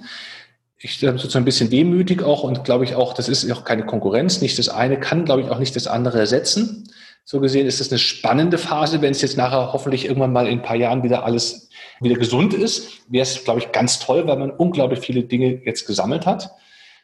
[0.79, 3.87] ich bin sozusagen ein bisschen wehmütig auch und glaube ich auch, das ist auch keine
[3.87, 4.43] Konkurrenz.
[4.43, 6.89] Nicht das eine kann, glaube ich, auch nicht das andere ersetzen.
[7.25, 9.01] So gesehen ist das eine spannende Phase.
[9.03, 12.53] Wenn es jetzt nachher hoffentlich irgendwann mal in ein paar Jahren wieder alles wieder gesund
[12.53, 16.51] ist, wäre es, glaube ich, ganz toll, weil man unglaublich viele Dinge jetzt gesammelt hat.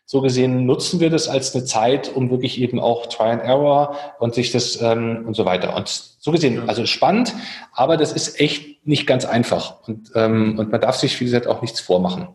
[0.04, 3.96] So gesehen nutzen wir das als eine Zeit, um wirklich eben auch Try and Error
[4.18, 5.74] und sich das ähm, und so weiter.
[5.74, 7.34] Und so gesehen, also spannend,
[7.72, 9.80] aber das ist echt nicht ganz einfach.
[9.88, 12.28] Und, ähm, und man darf sich, wie gesagt, auch nichts vormachen.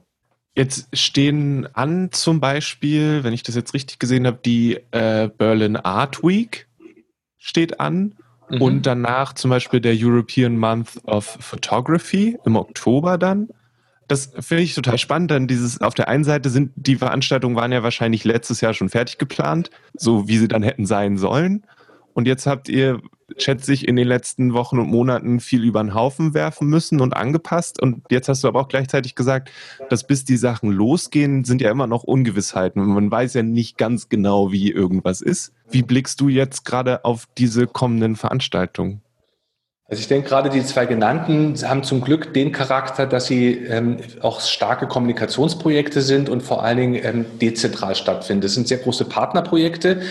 [0.57, 5.75] Jetzt stehen an zum Beispiel, wenn ich das jetzt richtig gesehen habe, die äh, Berlin
[5.75, 6.67] Art Week
[7.37, 8.15] steht an
[8.49, 8.61] mhm.
[8.63, 13.49] und danach zum Beispiel der European Month of Photography im Oktober dann.
[14.07, 17.71] Das finde ich total spannend, denn dieses auf der einen Seite sind die Veranstaltungen waren
[17.71, 21.67] ja wahrscheinlich letztes Jahr schon fertig geplant, so wie sie dann hätten sein sollen.
[22.15, 22.99] Und jetzt habt ihr
[23.35, 27.15] schätze ich, in den letzten Wochen und Monaten viel über den Haufen werfen müssen und
[27.15, 27.81] angepasst.
[27.81, 29.51] Und jetzt hast du aber auch gleichzeitig gesagt,
[29.89, 32.81] dass bis die Sachen losgehen, sind ja immer noch Ungewissheiten.
[32.85, 35.53] Man weiß ja nicht ganz genau, wie irgendwas ist.
[35.69, 39.01] Wie blickst du jetzt gerade auf diese kommenden Veranstaltungen?
[39.89, 43.99] Also ich denke, gerade die zwei genannten haben zum Glück den Charakter, dass sie ähm,
[44.21, 48.41] auch starke Kommunikationsprojekte sind und vor allen Dingen ähm, dezentral stattfinden.
[48.41, 50.01] Das sind sehr große Partnerprojekte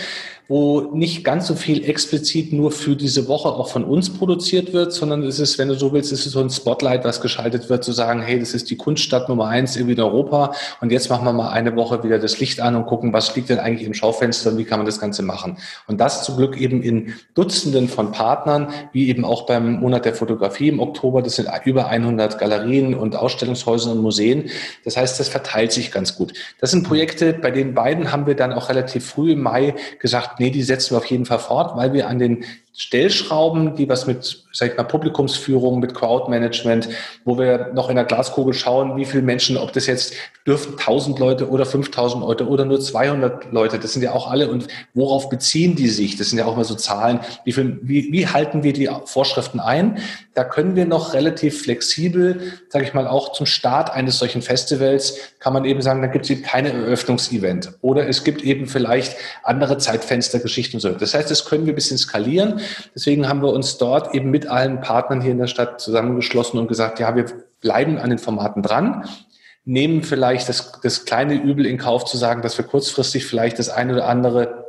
[0.47, 4.93] wo nicht ganz so viel explizit nur für diese Woche auch von uns produziert wird,
[4.93, 7.83] sondern es ist, wenn du so willst, es ist so ein Spotlight, was geschaltet wird,
[7.83, 11.33] zu sagen, hey, das ist die Kunststadt Nummer eins in Europa und jetzt machen wir
[11.33, 14.51] mal eine Woche wieder das Licht an und gucken, was liegt denn eigentlich im Schaufenster
[14.51, 15.57] und wie kann man das Ganze machen.
[15.87, 20.13] Und das zum Glück eben in Dutzenden von Partnern, wie eben auch beim Monat der
[20.13, 21.21] Fotografie im Oktober.
[21.21, 24.49] Das sind über 100 Galerien und Ausstellungshäuser und Museen.
[24.85, 26.33] Das heißt, das verteilt sich ganz gut.
[26.59, 30.36] Das sind Projekte, bei den beiden haben wir dann auch relativ früh im Mai gesagt,
[30.39, 32.43] nee, die setzen wir auf jeden Fall fort, weil wir an den
[32.79, 36.87] Stellschrauben, die was mit, sag ich mal, Publikumsführung, mit Crowdmanagement,
[37.25, 40.13] wo wir noch in der Glaskugel schauen, wie viele Menschen, ob das jetzt
[40.45, 44.47] dürfen 1000 Leute oder 5000 Leute oder nur 200 Leute, das sind ja auch alle
[44.49, 46.17] und worauf beziehen die sich?
[46.17, 47.19] Das sind ja auch mal so Zahlen.
[47.45, 49.97] Wie, viel, wie, wie halten wir die Vorschriften ein?
[50.35, 55.17] Da können wir noch relativ flexibel, sage ich mal, auch zum Start eines solchen Festivals
[55.39, 59.15] kann man eben sagen, da gibt es eben keine Eröffnungsevent oder es gibt eben vielleicht
[59.43, 60.89] andere Zeitfenstergeschichten und so.
[60.91, 62.61] Das heißt, das können wir ein bisschen skalieren.
[62.95, 66.67] Deswegen haben wir uns dort eben mit allen Partnern hier in der Stadt zusammengeschlossen und
[66.67, 67.25] gesagt, ja, wir
[67.61, 69.05] bleiben an den Formaten dran,
[69.65, 73.69] nehmen vielleicht das, das kleine Übel in Kauf zu sagen, dass wir kurzfristig vielleicht das
[73.69, 74.65] eine oder andere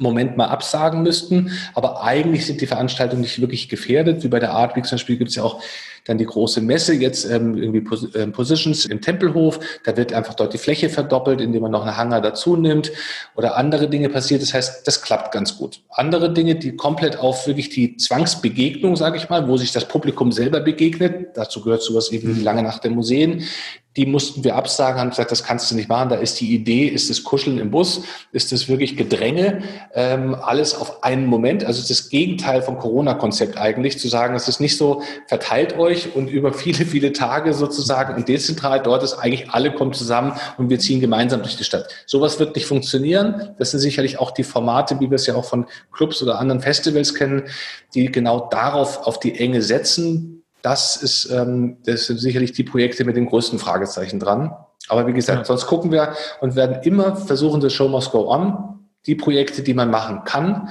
[0.00, 1.52] Moment mal absagen müssten.
[1.74, 4.24] Aber eigentlich sind die Veranstaltungen nicht wirklich gefährdet.
[4.24, 5.62] Wie bei der Art Week zum Beispiel gibt es ja auch
[6.06, 9.60] dann die große Messe, jetzt ähm, irgendwie Pos äh, Positions im Tempelhof.
[9.84, 12.92] Da wird einfach dort die Fläche verdoppelt, indem man noch einen Hangar dazu nimmt
[13.34, 14.42] oder andere Dinge passiert.
[14.42, 15.80] Das heißt, das klappt ganz gut.
[15.90, 20.32] Andere Dinge, die komplett auf wirklich die Zwangsbegegnung, sage ich mal, wo sich das Publikum
[20.32, 23.44] selber begegnet, dazu gehört sowas eben die lange Nacht der Museen,
[23.96, 26.10] die mussten wir absagen, haben gesagt, das kannst du nicht machen.
[26.10, 29.62] Da ist die Idee, ist das Kuscheln im Bus, ist das wirklich Gedränge,
[29.94, 31.64] ähm, alles auf einen Moment.
[31.64, 36.30] Also das Gegenteil vom Corona-Konzept eigentlich, zu sagen, es ist nicht so, verteilt euch und
[36.30, 40.78] über viele, viele Tage sozusagen und dezentral, dort ist eigentlich, alle kommen zusammen und wir
[40.78, 41.88] ziehen gemeinsam durch die Stadt.
[42.06, 43.54] Sowas wird nicht funktionieren.
[43.58, 46.60] Das sind sicherlich auch die Formate, wie wir es ja auch von Clubs oder anderen
[46.60, 47.44] Festivals kennen,
[47.94, 53.04] die genau darauf, auf die Enge setzen das ist, ähm, das sind sicherlich die Projekte
[53.04, 54.54] mit den größten Fragezeichen dran.
[54.88, 55.44] Aber wie gesagt, ja.
[55.44, 58.86] sonst gucken wir und werden immer versuchen, the show must go on.
[59.06, 60.68] Die Projekte, die man machen kann,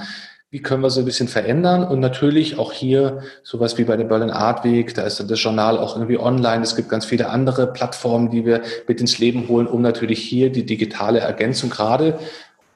[0.50, 1.84] wie können wir so ein bisschen verändern?
[1.84, 5.40] Und natürlich auch hier sowas wie bei der Berlin Art Week, da ist dann das
[5.40, 6.62] Journal auch irgendwie online.
[6.62, 10.50] Es gibt ganz viele andere Plattformen, die wir mit ins Leben holen, um natürlich hier
[10.50, 12.18] die digitale Ergänzung gerade.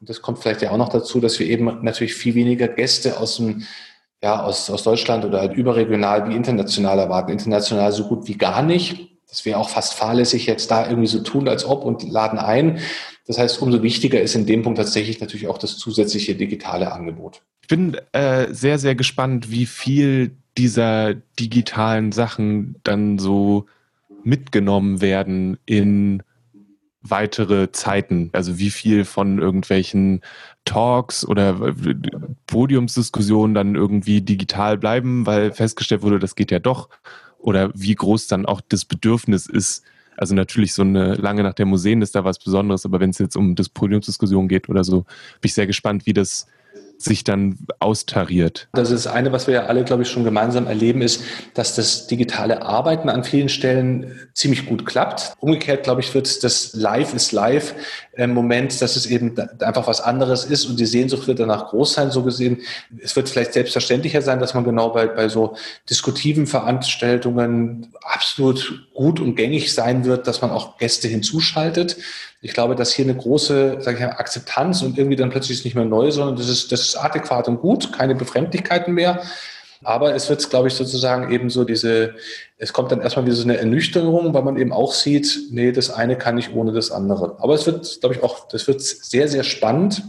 [0.01, 3.19] Und das kommt vielleicht ja auch noch dazu, dass wir eben natürlich viel weniger Gäste
[3.19, 3.65] aus dem
[4.23, 7.31] ja, aus, aus Deutschland oder halt überregional wie international erwarten.
[7.31, 9.11] International so gut wie gar nicht.
[9.29, 12.79] Das wäre auch fast fahrlässig, jetzt da irgendwie so tun, als ob und laden ein.
[13.27, 17.43] Das heißt, umso wichtiger ist in dem Punkt tatsächlich natürlich auch das zusätzliche digitale Angebot.
[17.63, 23.67] Ich bin äh, sehr, sehr gespannt, wie viel dieser digitalen Sachen dann so
[24.23, 26.23] mitgenommen werden in
[27.05, 28.31] weitere Zeiten?
[28.33, 30.23] Also wie viel von irgendwelchen
[30.65, 31.75] Talks oder
[32.47, 36.89] Podiumsdiskussionen dann irgendwie digital bleiben, weil festgestellt wurde, das geht ja doch?
[37.39, 39.85] Oder wie groß dann auch das Bedürfnis ist?
[40.17, 43.19] Also natürlich so eine lange nach der Museen ist da was Besonderes, aber wenn es
[43.19, 45.07] jetzt um das Podiumsdiskussion geht oder so, bin
[45.45, 46.47] ich sehr gespannt, wie das
[46.99, 48.69] sich dann austariert.
[48.73, 51.23] Das ist eine, was wir ja alle, glaube ich, schon gemeinsam erleben, ist,
[51.55, 55.35] dass das digitale Arbeiten an vielen Stellen ziemlich gut klappt.
[55.41, 57.75] Umgekehrt, glaube ich, wird das Live ist Live
[58.13, 61.95] im Moment, dass es eben einfach was anderes ist und die Sehnsucht wird danach groß
[61.95, 62.63] sein, so gesehen.
[63.03, 65.57] Es wird vielleicht selbstverständlicher sein, dass man genau bei, bei so
[65.91, 71.97] diskutiven Veranstaltungen absolut gut und gängig sein wird, dass man auch Gäste hinzuschaltet.
[72.41, 75.65] Ich glaube, dass hier eine große sag ich mal, Akzeptanz und irgendwie dann plötzlich ist
[75.65, 79.23] nicht mehr neu, sondern das ist, das ist adäquat und gut, keine Befremdlichkeiten mehr.
[79.83, 82.15] Aber es wird, glaube ich, sozusagen eben so diese,
[82.57, 85.91] es kommt dann erstmal wieder so eine Ernüchterung, weil man eben auch sieht, nee, das
[85.91, 87.37] eine kann nicht ohne das andere.
[87.39, 90.03] Aber es wird, glaube ich, auch, das wird sehr, sehr spannend.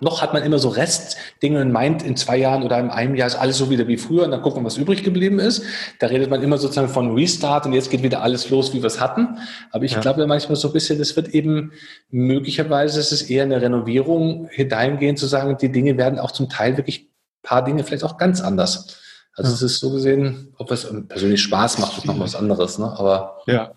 [0.00, 3.26] Noch hat man immer so Restdinge und meint, in zwei Jahren oder in einem Jahr
[3.26, 5.62] ist alles so wieder wie früher und dann gucken wir, was übrig geblieben ist.
[6.00, 8.86] Da redet man immer sozusagen von Restart und jetzt geht wieder alles los, wie wir
[8.86, 9.38] es hatten.
[9.70, 10.00] Aber ich ja.
[10.00, 11.72] glaube manchmal so ein bisschen, das wird eben
[12.10, 16.76] möglicherweise, es ist eher eine Renovierung dahingehend zu sagen, die Dinge werden auch zum Teil
[16.76, 17.10] wirklich
[17.42, 19.03] paar Dinge vielleicht auch ganz anders.
[19.36, 19.54] Also ja.
[19.56, 22.94] es ist so gesehen, ob es persönlich Spaß macht, ist noch was anderes, ne?
[22.96, 23.72] Aber ja,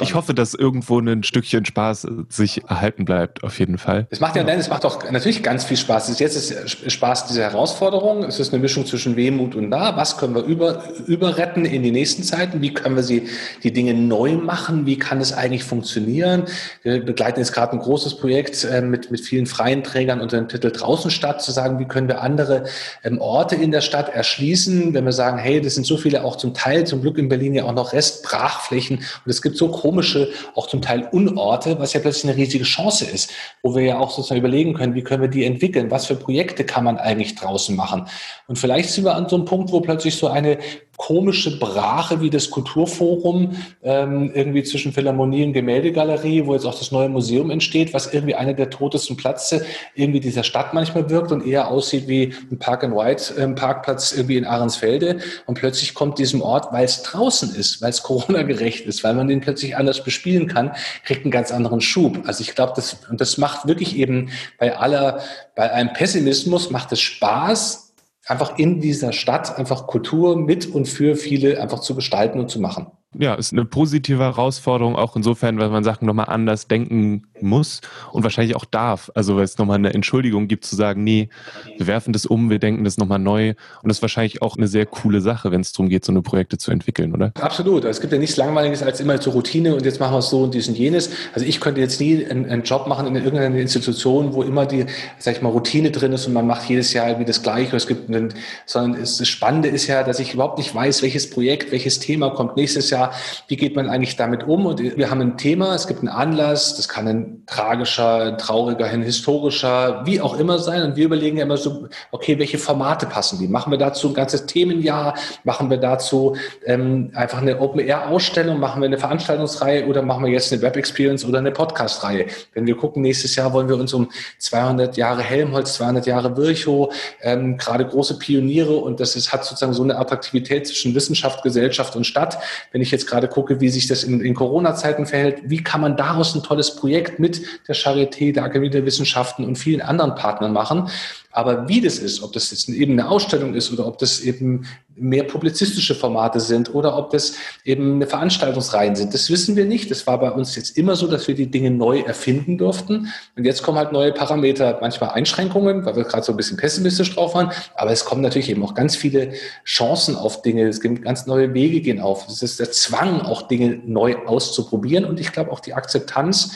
[0.00, 4.08] ich hoffe, dass irgendwo ein Stückchen Spaß sich erhalten bleibt, auf jeden Fall.
[4.10, 6.18] Es macht ja, nein, es macht auch natürlich ganz viel Spaß.
[6.18, 8.24] Jetzt ist Spaß diese Herausforderung.
[8.24, 9.96] Es ist eine Mischung zwischen Wehmut und da.
[9.96, 12.60] Was können wir über, überretten in die nächsten Zeiten?
[12.60, 13.28] Wie können wir sie
[13.62, 14.84] die Dinge neu machen?
[14.84, 16.46] Wie kann es eigentlich funktionieren?
[16.82, 20.48] Wir begleiten jetzt gerade ein großes Projekt äh, mit mit vielen freien Trägern unter dem
[20.48, 22.64] Titel draußen statt zu sagen, wie können wir andere
[23.04, 26.24] ähm, Orte in der Stadt erschließen wissen, wenn wir sagen, hey, das sind so viele
[26.24, 29.68] auch zum Teil, zum Glück in Berlin ja auch noch Restbrachflächen und es gibt so
[29.68, 33.30] komische, auch zum Teil Unorte, was ja plötzlich eine riesige Chance ist,
[33.62, 36.64] wo wir ja auch sozusagen überlegen können, wie können wir die entwickeln, was für Projekte
[36.64, 38.06] kann man eigentlich draußen machen.
[38.46, 40.58] Und vielleicht sind wir an so einem Punkt, wo plötzlich so eine
[40.96, 46.92] komische Brache wie das Kulturforum ähm, irgendwie zwischen Philharmonie und Gemäldegalerie, wo jetzt auch das
[46.92, 51.44] neue Museum entsteht, was irgendwie einer der totesten Plätze irgendwie dieser Stadt manchmal wirkt und
[51.46, 55.18] eher aussieht wie ein Park and White ähm, Parkplatz irgendwie in Ahrensfelde.
[55.46, 59.28] Und plötzlich kommt diesem Ort, weil es draußen ist, weil es Corona-gerecht ist, weil man
[59.28, 62.22] den plötzlich anders bespielen kann, kriegt einen ganz anderen Schub.
[62.26, 65.20] Also ich glaube, das, und das macht wirklich eben bei aller,
[65.54, 67.94] bei einem Pessimismus macht es Spaß,
[68.26, 72.60] einfach in dieser Stadt einfach Kultur mit und für viele einfach zu gestalten und zu
[72.60, 72.86] machen
[73.18, 77.80] ja, ist eine positive Herausforderung, auch insofern, weil man Sachen nochmal anders denken muss
[78.12, 79.10] und wahrscheinlich auch darf.
[79.14, 81.28] Also weil es nochmal eine Entschuldigung gibt zu sagen, nee,
[81.76, 83.50] wir werfen das um, wir denken das nochmal neu.
[83.82, 86.22] Und das ist wahrscheinlich auch eine sehr coole Sache, wenn es darum geht, so eine
[86.22, 87.32] Projekte zu entwickeln, oder?
[87.40, 87.84] Absolut.
[87.84, 90.44] Es gibt ja nichts Langweiliges als immer zur Routine und jetzt machen wir es so
[90.44, 91.10] und dies und jenes.
[91.34, 94.86] Also ich könnte jetzt nie einen, Job machen in irgendeiner Institution, wo immer die,
[95.18, 97.76] sag ich mal, Routine drin ist und man macht jedes Jahr irgendwie das Gleiche.
[97.76, 98.32] Es gibt einen,
[98.66, 102.56] sondern das Spannende ist ja, dass ich überhaupt nicht weiß, welches Projekt, welches Thema kommt
[102.56, 103.01] nächstes Jahr
[103.48, 104.66] wie geht man eigentlich damit um?
[104.66, 108.86] Und wir haben ein Thema, es gibt einen Anlass, das kann ein tragischer, ein trauriger,
[108.86, 110.82] ein historischer, wie auch immer sein.
[110.82, 113.48] Und wir überlegen ja immer so, okay, welche Formate passen die?
[113.48, 115.14] Machen wir dazu ein ganzes Themenjahr?
[115.44, 116.36] Machen wir dazu
[116.66, 118.60] ähm, einfach eine Open-Air-Ausstellung?
[118.60, 122.26] Machen wir eine Veranstaltungsreihe oder machen wir jetzt eine Web-Experience oder eine Podcast-Reihe?
[122.54, 126.94] Wenn wir gucken, nächstes Jahr wollen wir uns um 200 Jahre Helmholtz, 200 Jahre Virchow,
[127.22, 131.96] ähm, gerade große Pioniere und das ist, hat sozusagen so eine Attraktivität zwischen Wissenschaft, Gesellschaft
[131.96, 132.38] und Stadt.
[132.70, 135.96] Wenn ich jetzt gerade gucke, wie sich das in, in Corona-Zeiten verhält, wie kann man
[135.96, 140.52] daraus ein tolles Projekt mit der Charité, der Akademie der Wissenschaften und vielen anderen Partnern
[140.52, 140.88] machen.
[141.32, 144.66] Aber wie das ist, ob das jetzt eben eine Ausstellung ist oder ob das eben
[144.94, 149.90] mehr publizistische Formate sind oder ob das eben eine Veranstaltungsreihen sind, das wissen wir nicht.
[149.90, 153.08] Das war bei uns jetzt immer so, dass wir die Dinge neu erfinden durften.
[153.36, 157.14] Und jetzt kommen halt neue Parameter, manchmal Einschränkungen, weil wir gerade so ein bisschen pessimistisch
[157.14, 157.50] drauf waren.
[157.74, 159.32] Aber es kommen natürlich eben auch ganz viele
[159.64, 160.68] Chancen auf Dinge.
[160.68, 162.28] Es gibt ganz neue Wege gehen auf.
[162.28, 165.06] Es ist der Zwang, auch Dinge neu auszuprobieren.
[165.06, 166.52] Und ich glaube auch die Akzeptanz,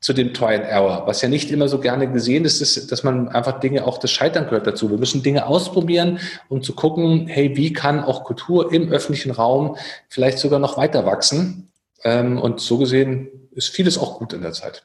[0.00, 1.06] zu dem Try and Error.
[1.06, 4.10] Was ja nicht immer so gerne gesehen ist, ist, dass man einfach Dinge, auch das
[4.10, 4.90] Scheitern gehört dazu.
[4.90, 9.76] Wir müssen Dinge ausprobieren, um zu gucken, hey, wie kann auch Kultur im öffentlichen Raum
[10.08, 11.68] vielleicht sogar noch weiter wachsen?
[12.02, 14.84] Ähm, und so gesehen ist vieles auch gut in der Zeit.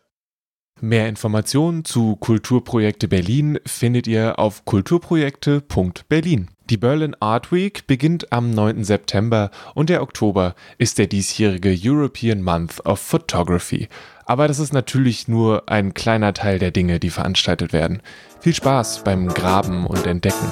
[0.81, 6.49] Mehr Informationen zu Kulturprojekte Berlin findet ihr auf kulturprojekte.berlin.
[6.69, 8.83] Die Berlin Art Week beginnt am 9.
[8.83, 13.87] September und der Oktober ist der diesjährige European Month of Photography.
[14.25, 18.01] Aber das ist natürlich nur ein kleiner Teil der Dinge, die veranstaltet werden.
[18.41, 20.51] Viel Spaß beim Graben und Entdecken.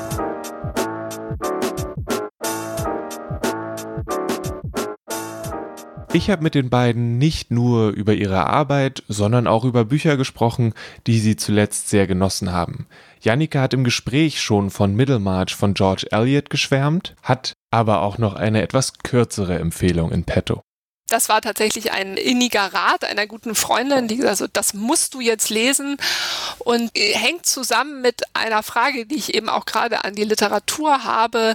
[6.16, 10.74] Ich habe mit den beiden nicht nur über ihre Arbeit, sondern auch über Bücher gesprochen,
[11.08, 12.86] die sie zuletzt sehr genossen haben.
[13.20, 18.36] Jannika hat im Gespräch schon von Middlemarch von George Eliot geschwärmt, hat aber auch noch
[18.36, 20.62] eine etwas kürzere Empfehlung in petto
[21.14, 25.22] das war tatsächlich ein inniger Rat einer guten Freundin, die gesagt hat, das musst du
[25.22, 25.98] jetzt lesen
[26.60, 31.54] und hängt zusammen mit einer Frage, die ich eben auch gerade an die Literatur habe.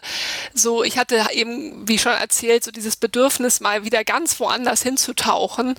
[0.54, 5.74] So, ich hatte eben, wie schon erzählt, so dieses Bedürfnis, mal wieder ganz woanders hinzutauchen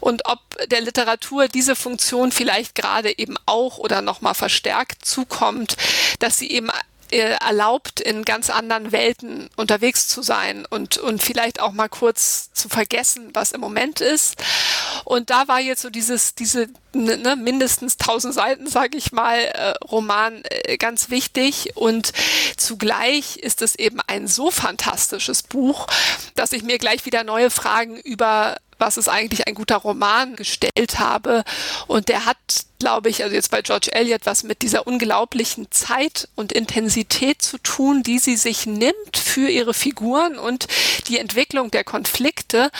[0.00, 5.76] und ob der Literatur diese Funktion vielleicht gerade eben auch oder nochmal verstärkt zukommt,
[6.18, 6.70] dass sie eben
[7.12, 12.52] äh, erlaubt, in ganz anderen Welten unterwegs zu sein und, und vielleicht auch mal kurz
[12.52, 14.36] zu vergessen, was im Moment ist.
[15.04, 19.38] Und da war jetzt so dieses, diese ne, ne mindestens tausend Seiten, sage ich mal,
[19.38, 21.76] äh, Roman äh, ganz wichtig.
[21.76, 22.12] Und
[22.56, 25.86] zugleich ist es eben ein so fantastisches Buch,
[26.34, 30.98] dass ich mir gleich wieder neue Fragen über was ist eigentlich ein guter Roman gestellt
[30.98, 31.44] habe.
[31.86, 32.36] Und der hat
[32.82, 37.58] glaube ich, also jetzt bei George Eliot, was mit dieser unglaublichen Zeit und Intensität zu
[37.58, 40.66] tun, die sie sich nimmt für ihre Figuren und
[41.06, 42.72] die Entwicklung der Konflikte.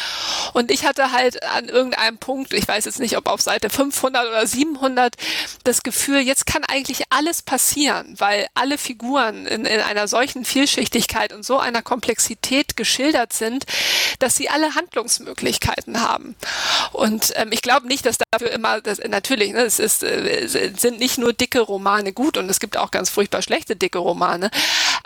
[0.54, 4.26] Und ich hatte halt an irgendeinem Punkt, ich weiß jetzt nicht, ob auf Seite 500
[4.26, 5.14] oder 700,
[5.62, 11.32] das Gefühl, jetzt kann eigentlich alles passieren, weil alle Figuren in, in einer solchen Vielschichtigkeit
[11.32, 13.66] und so einer Komplexität geschildert sind,
[14.18, 16.34] dass sie alle Handlungsmöglichkeiten haben.
[16.90, 20.72] Und ähm, ich glaube nicht, dass dafür immer, das, natürlich, ne, es ist ist, äh,
[20.76, 24.50] sind nicht nur dicke Romane gut und es gibt auch ganz furchtbar schlechte dicke Romane.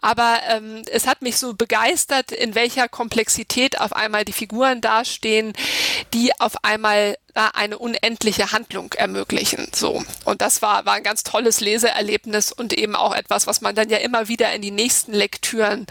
[0.01, 5.53] Aber ähm, es hat mich so begeistert, in welcher Komplexität auf einmal die Figuren dastehen,
[6.12, 9.68] die auf einmal eine unendliche Handlung ermöglichen.
[9.75, 10.03] So.
[10.25, 13.90] Und das war, war ein ganz tolles Leseerlebnis und eben auch etwas, was man dann
[13.90, 15.87] ja immer wieder in die nächsten Lektüren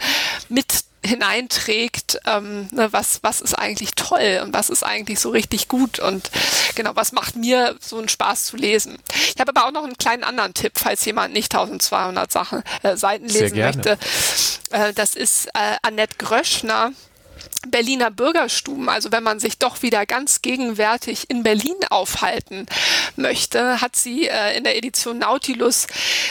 [0.48, 5.68] mit hineinträgt, ähm, ne, was, was ist eigentlich toll und was ist eigentlich so richtig
[5.68, 6.30] gut und
[6.74, 8.98] genau, was macht mir so einen Spaß zu lesen.
[9.34, 12.96] Ich habe aber auch noch einen kleinen anderen Tipp, falls jemand nicht 1200 Sachen, äh,
[12.96, 13.98] Seiten lesen möchte.
[14.70, 16.92] Äh, das ist äh, Annette Gröschner.
[17.70, 22.66] Berliner Bürgerstuben, also wenn man sich doch wieder ganz gegenwärtig in Berlin aufhalten
[23.16, 25.86] möchte, hat sie äh, in der Edition Nautilus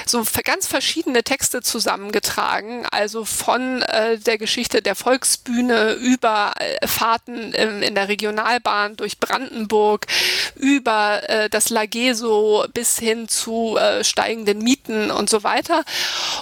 [0.06, 7.54] so ganz verschiedene Texte zusammengetragen, also von äh, der Geschichte der Volksbühne über äh, Fahrten
[7.54, 10.08] im, in der Regionalbahn durch Brandenburg,
[10.56, 15.84] über äh, das Lageso bis hin zu äh, steigenden Mieten und so weiter.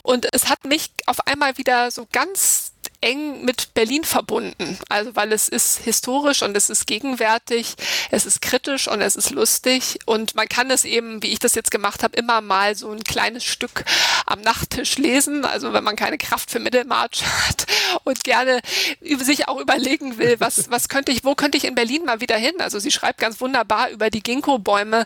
[0.04, 2.73] Und es hat mich auf einmal wieder so ganz
[3.04, 4.80] eng mit Berlin verbunden.
[4.90, 7.76] Also weil es ist historisch und es ist gegenwärtig,
[8.12, 11.54] es ist kritisch und es ist lustig und man kann es eben, wie ich das
[11.54, 13.84] jetzt gemacht habe, immer mal so ein kleines Stück
[14.26, 15.44] am Nachttisch lesen.
[15.44, 17.66] Also wenn man keine Kraft für Mittelmarsch hat
[18.06, 18.62] und gerne
[19.02, 22.38] sich auch überlegen will, was, was könnte ich, wo könnte ich in Berlin mal wieder
[22.38, 22.54] hin?
[22.60, 25.06] Also sie schreibt ganz wunderbar über die Ginkgo-Bäume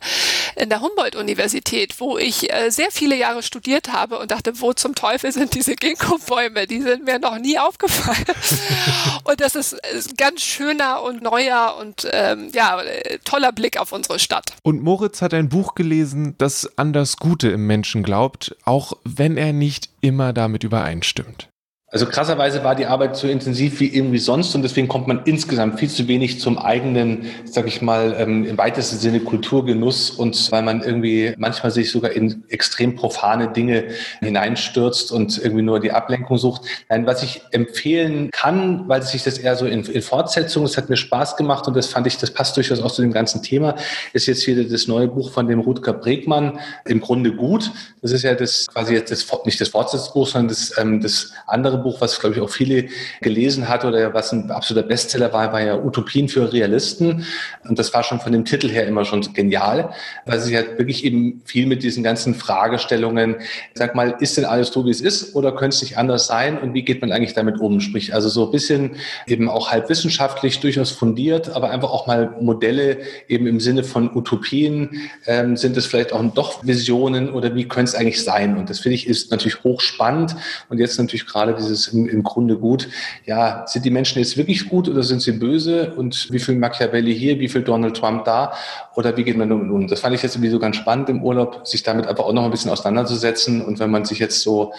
[0.55, 4.93] in der Humboldt-Universität, wo ich äh, sehr viele Jahre studiert habe und dachte, wo zum
[4.93, 6.67] Teufel sind diese Ginkgo-Bäume?
[6.67, 9.21] Die sind mir noch nie aufgefallen aufgefallen.
[9.23, 12.81] und das ist ein ganz schöner und neuer und ähm, ja,
[13.23, 14.53] toller Blick auf unsere Stadt.
[14.63, 19.37] Und Moritz hat ein Buch gelesen, das an das Gute im Menschen glaubt, auch wenn
[19.37, 21.49] er nicht immer damit übereinstimmt.
[21.89, 25.79] Also krasserweise war die Arbeit so intensiv wie irgendwie sonst und deswegen kommt man insgesamt
[25.79, 30.63] viel zu wenig zum eigenen, sag ich mal, ähm, im weitesten Sinne Kulturgenuss und weil
[30.63, 33.85] man irgendwie manchmal sich sogar in extrem profane Dinge
[34.19, 36.63] hineinstürzt und irgendwie nur die Ablenkung sucht.
[36.89, 40.89] Nein, was ich empfehlen kann, weil sich das eher so in, in Fortsetzung, es hat
[40.89, 43.75] mir Spaß gemacht und das fand ich, das passt durchaus auch zu dem ganzen Thema,
[44.11, 47.71] ist jetzt wieder das neue Buch von dem Rutger Bregmann, im Grunde gut.
[48.01, 51.76] Das ist ja das quasi jetzt das, nicht das Fortsetzungsbuch, sondern das, ähm, das andere
[51.77, 52.85] andere Buch, was, glaube ich, auch viele
[53.21, 57.25] gelesen hat oder was ein absoluter Bestseller war, war ja Utopien für Realisten.
[57.67, 59.91] Und das war schon von dem Titel her immer schon genial,
[60.25, 63.37] weil sie halt wirklich eben viel mit diesen ganzen Fragestellungen,
[63.73, 66.57] sag mal, ist denn alles so, wie es ist oder könnte es nicht anders sein
[66.57, 67.79] und wie geht man eigentlich damit um?
[67.79, 68.95] Sprich, also so ein bisschen
[69.27, 72.97] eben auch halb wissenschaftlich, durchaus fundiert, aber einfach auch mal Modelle
[73.27, 75.09] eben im Sinne von Utopien.
[75.25, 78.57] Ähm, sind es vielleicht auch doch Visionen oder wie könnte es eigentlich sein?
[78.57, 80.35] Und das finde ich ist natürlich hochspannend
[80.69, 82.89] und jetzt natürlich gerade diese dieses im, im Grunde gut.
[83.25, 85.93] Ja, sind die Menschen jetzt wirklich gut oder sind sie böse?
[85.95, 88.53] Und wie viel Machiavelli hier, wie viel Donald Trump da?
[88.95, 89.87] Oder wie geht man damit um?
[89.87, 92.43] Das fand ich jetzt irgendwie so ganz spannend im Urlaub, sich damit einfach auch noch
[92.43, 93.63] ein bisschen auseinanderzusetzen.
[93.63, 94.73] Und wenn man sich jetzt so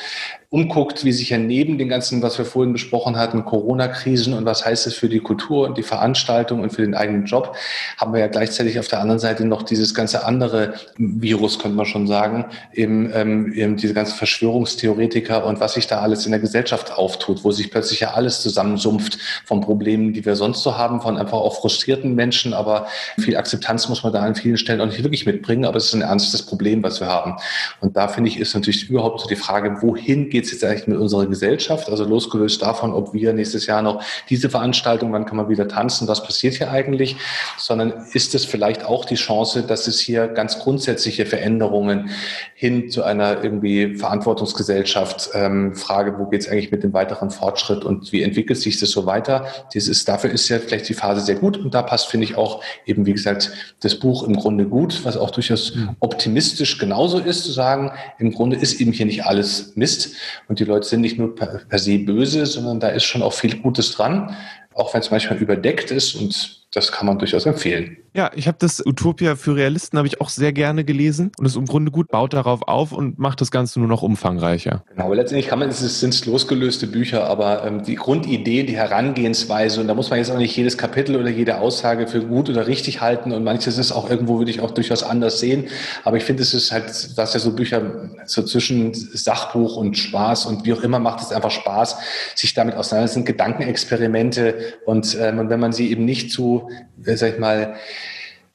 [0.50, 4.64] umguckt, wie sich ja neben dem ganzen, was wir vorhin besprochen hatten, Corona-Krisen und was
[4.64, 7.54] heißt es für die Kultur und die Veranstaltung und für den eigenen Job,
[7.98, 11.84] haben wir ja gleichzeitig auf der anderen Seite noch dieses ganze andere Virus, könnte man
[11.84, 16.40] schon sagen, eben, ähm, eben diese ganzen Verschwörungstheoretiker und was sich da alles in der
[16.40, 21.02] Gesellschaft auftut, wo sich plötzlich ja alles zusammensumpft von Problemen, die wir sonst so haben,
[21.02, 22.86] von einfach auch frustrierten Menschen, aber
[23.18, 25.94] viel Akzeptanz muss man da an vielen Stellen auch nicht wirklich mitbringen, aber es ist
[25.94, 27.36] ein ernstes Problem, was wir haben.
[27.82, 30.62] Und da finde ich, ist natürlich überhaupt so die Frage, wohin geht geht es jetzt
[30.62, 31.90] eigentlich mit unserer Gesellschaft?
[31.90, 36.06] Also losgelöst davon, ob wir nächstes Jahr noch diese Veranstaltung, wann kann man wieder tanzen,
[36.06, 37.16] was passiert hier eigentlich,
[37.56, 42.10] sondern ist es vielleicht auch die Chance, dass es hier ganz grundsätzliche Veränderungen
[42.54, 47.84] hin zu einer irgendwie Verantwortungsgesellschaft, ähm, Frage, wo geht es eigentlich mit dem weiteren Fortschritt
[47.84, 49.48] und wie entwickelt sich das so weiter?
[49.74, 52.62] Dieses, dafür ist ja vielleicht die Phase sehr gut und da passt, finde ich, auch
[52.86, 55.96] eben, wie gesagt, das Buch im Grunde gut, was auch durchaus mhm.
[55.98, 60.14] optimistisch genauso ist, zu sagen, im Grunde ist eben hier nicht alles Mist,
[60.48, 63.32] und die Leute sind nicht nur per, per se böse, sondern da ist schon auch
[63.32, 64.34] viel Gutes dran,
[64.74, 67.96] auch wenn es manchmal überdeckt ist und das kann man durchaus empfehlen.
[68.14, 71.56] Ja, ich habe das Utopia für Realisten habe ich auch sehr gerne gelesen und es
[71.56, 74.82] im Grunde gut baut darauf auf und macht das Ganze nur noch umfangreicher.
[74.88, 79.80] Genau, aber letztendlich kann man, es sind losgelöste Bücher, aber ähm, die Grundidee, die Herangehensweise
[79.80, 82.66] und da muss man jetzt auch nicht jedes Kapitel oder jede Aussage für gut oder
[82.66, 85.66] richtig halten und manches ist auch irgendwo würde ich auch durchaus anders sehen,
[86.02, 90.46] aber ich finde, es ist halt, was ja so Bücher so zwischen Sachbuch und Spaß
[90.46, 91.98] und wie auch immer macht es einfach Spaß,
[92.34, 94.54] sich damit auseinanderzusetzen, Gedankenexperimente
[94.86, 96.67] und ähm, wenn man sie eben nicht zu,
[97.02, 97.76] sag ich mal,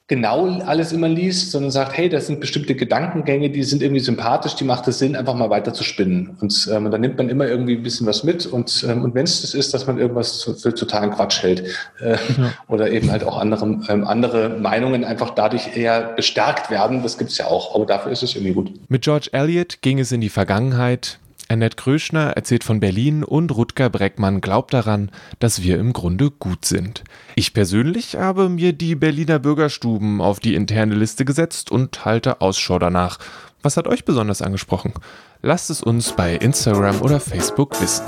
[0.06, 4.54] genau alles immer liest, sondern sagt, hey, das sind bestimmte Gedankengänge, die sind irgendwie sympathisch,
[4.54, 6.36] die macht es Sinn, einfach mal weiter zu spinnen.
[6.40, 8.44] Und, ähm, dann nimmt man immer irgendwie ein bisschen was mit.
[8.44, 11.64] Und, ähm, und wenn es das ist, dass man irgendwas für totalen Quatsch hält
[12.00, 12.52] äh, ja.
[12.68, 17.30] oder eben halt auch andere, ähm, andere Meinungen einfach dadurch eher bestärkt werden, das gibt
[17.30, 17.74] es ja auch.
[17.74, 18.72] Aber dafür ist es irgendwie gut.
[18.88, 21.18] Mit George Eliot ging es in die Vergangenheit.
[21.48, 26.64] Annette Kröschner erzählt von Berlin und Rutger Breckmann glaubt daran, dass wir im Grunde gut
[26.64, 27.04] sind.
[27.34, 32.78] Ich persönlich habe mir die Berliner Bürgerstuben auf die interne Liste gesetzt und halte Ausschau
[32.78, 33.18] danach.
[33.62, 34.94] Was hat euch besonders angesprochen?
[35.42, 38.04] Lasst es uns bei Instagram oder Facebook wissen.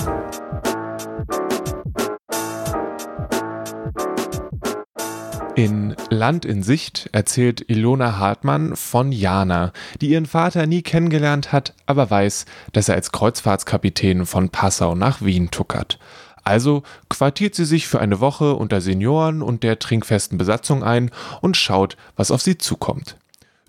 [5.57, 11.73] In Land in Sicht erzählt Ilona Hartmann von Jana, die ihren Vater nie kennengelernt hat,
[11.87, 12.45] aber weiß,
[12.75, 15.99] dass er als Kreuzfahrtskapitän von Passau nach Wien tuckert.
[16.45, 21.57] Also quartiert sie sich für eine Woche unter Senioren und der trinkfesten Besatzung ein und
[21.57, 23.17] schaut, was auf sie zukommt.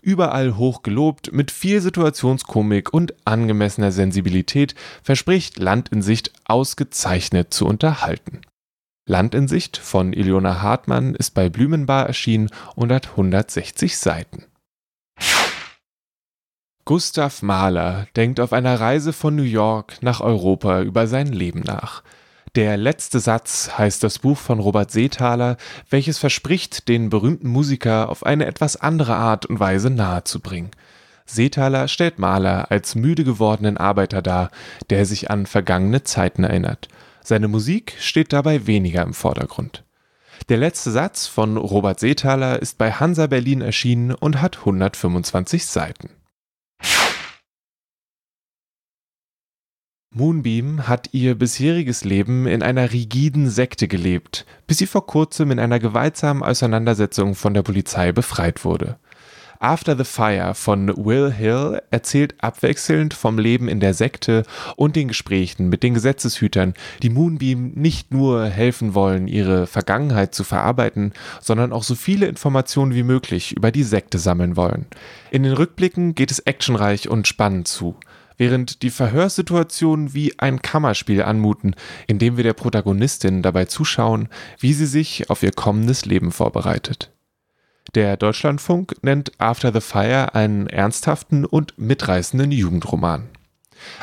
[0.02, 7.66] Überall hoch gelobt, mit viel Situationskomik und angemessener Sensibilität verspricht Land in Sicht ausgezeichnet zu
[7.66, 8.42] unterhalten.
[9.08, 14.46] Land in Sicht von Ilona Hartmann ist bei Blümenbar erschienen und hat 160 Seiten.
[16.84, 22.04] Gustav Mahler denkt auf einer Reise von New York nach Europa über sein Leben nach.
[22.56, 25.58] Der letzte Satz heißt das Buch von Robert Seethaler,
[25.90, 30.72] welches verspricht, den berühmten Musiker auf eine etwas andere Art und Weise nahezubringen.
[31.26, 34.50] Seethaler stellt Mahler als müde gewordenen Arbeiter dar,
[34.90, 36.88] der sich an vergangene Zeiten erinnert.
[37.28, 39.84] Seine Musik steht dabei weniger im Vordergrund.
[40.48, 46.12] Der letzte Satz von Robert Seethaler ist bei Hansa Berlin erschienen und hat 125 Seiten.
[50.10, 55.60] Moonbeam hat ihr bisheriges Leben in einer rigiden Sekte gelebt, bis sie vor kurzem in
[55.60, 59.00] einer gewaltsamen Auseinandersetzung von der Polizei befreit wurde.
[59.60, 64.44] After the Fire von Will Hill erzählt abwechselnd vom Leben in der Sekte
[64.76, 70.44] und den Gesprächen mit den Gesetzeshütern, die Moonbeam nicht nur helfen wollen, ihre Vergangenheit zu
[70.44, 74.86] verarbeiten, sondern auch so viele Informationen wie möglich über die Sekte sammeln wollen.
[75.32, 77.96] In den Rückblicken geht es actionreich und spannend zu
[78.38, 84.30] während die Verhörsituationen wie ein Kammerspiel anmuten, in dem wir der Protagonistin dabei zuschauen,
[84.60, 87.12] wie sie sich auf ihr kommendes Leben vorbereitet.
[87.96, 93.30] Der Deutschlandfunk nennt After the Fire einen ernsthaften und mitreißenden Jugendroman.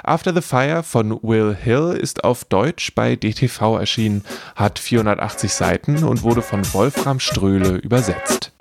[0.03, 4.25] After the Fire von Will Hill ist auf Deutsch bei DTV erschienen,
[4.55, 8.53] hat 480 Seiten und wurde von Wolfram Ströhle übersetzt.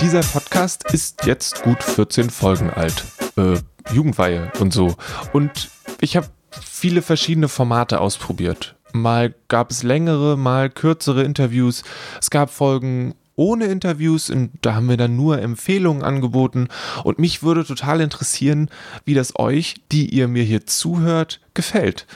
[0.00, 3.04] Dieser Podcast ist jetzt gut 14 Folgen alt.
[3.36, 3.58] Äh,
[3.92, 4.96] Jugendweihe und so.
[5.32, 5.70] Und
[6.00, 6.28] ich habe
[6.60, 8.76] viele verschiedene Formate ausprobiert.
[8.92, 11.82] Mal gab es längere, mal kürzere Interviews.
[12.20, 16.68] Es gab Folgen ohne Interviews und da haben wir dann nur Empfehlungen angeboten.
[17.04, 18.68] Und mich würde total interessieren,
[19.04, 22.06] wie das euch, die ihr mir hier zuhört, gefällt.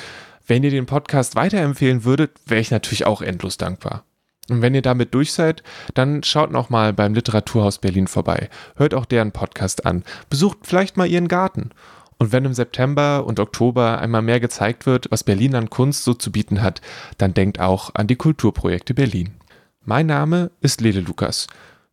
[0.47, 4.03] wenn ihr den Podcast weiterempfehlen würdet, wäre ich natürlich auch endlos dankbar.
[4.49, 5.63] Und wenn ihr damit durch seid,
[5.95, 8.49] dann schaut noch mal beim Literaturhaus Berlin vorbei.
[8.75, 10.03] Hört auch deren Podcast an.
[10.29, 11.71] Besucht vielleicht mal ihren Garten
[12.17, 16.13] und wenn im September und Oktober einmal mehr gezeigt wird, was Berlin an Kunst so
[16.13, 16.81] zu bieten hat,
[17.17, 19.33] dann denkt auch an die Kulturprojekte Berlin.
[19.83, 21.47] Mein Name ist Lele Lukas.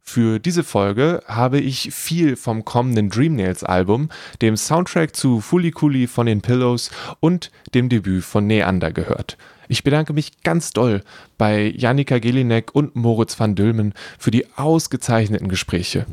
[0.04, 4.08] Für diese Folge habe ich viel vom kommenden Dreamnails Album,
[4.40, 9.38] dem Soundtrack zu Fully Cooley von den Pillows und dem Debüt von Neander gehört.
[9.68, 11.02] Ich bedanke mich ganz doll
[11.38, 16.04] bei Janika Gelinek und Moritz van Dülmen für die ausgezeichneten Gespräche.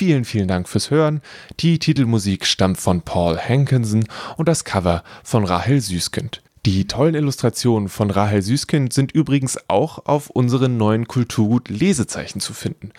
[0.00, 1.20] Vielen, vielen Dank fürs Hören.
[1.60, 4.06] Die Titelmusik stammt von Paul Hankinson
[4.38, 6.40] und das Cover von Rahel Süskind.
[6.64, 12.54] Die tollen Illustrationen von Rahel Süßkind sind übrigens auch auf unseren neuen Kulturgut Lesezeichen zu
[12.54, 12.92] finden.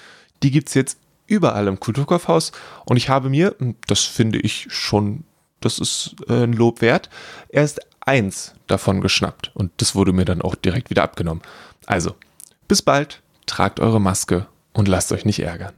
[0.43, 2.51] Die gibt es jetzt überall im Kulturkaufhaus
[2.85, 3.55] und ich habe mir,
[3.87, 5.23] das finde ich schon,
[5.59, 7.09] das ist äh, ein Lob wert,
[7.49, 11.41] erst eins davon geschnappt und das wurde mir dann auch direkt wieder abgenommen.
[11.87, 12.13] Also,
[12.67, 15.73] bis bald, tragt eure Maske und lasst euch nicht ärgern.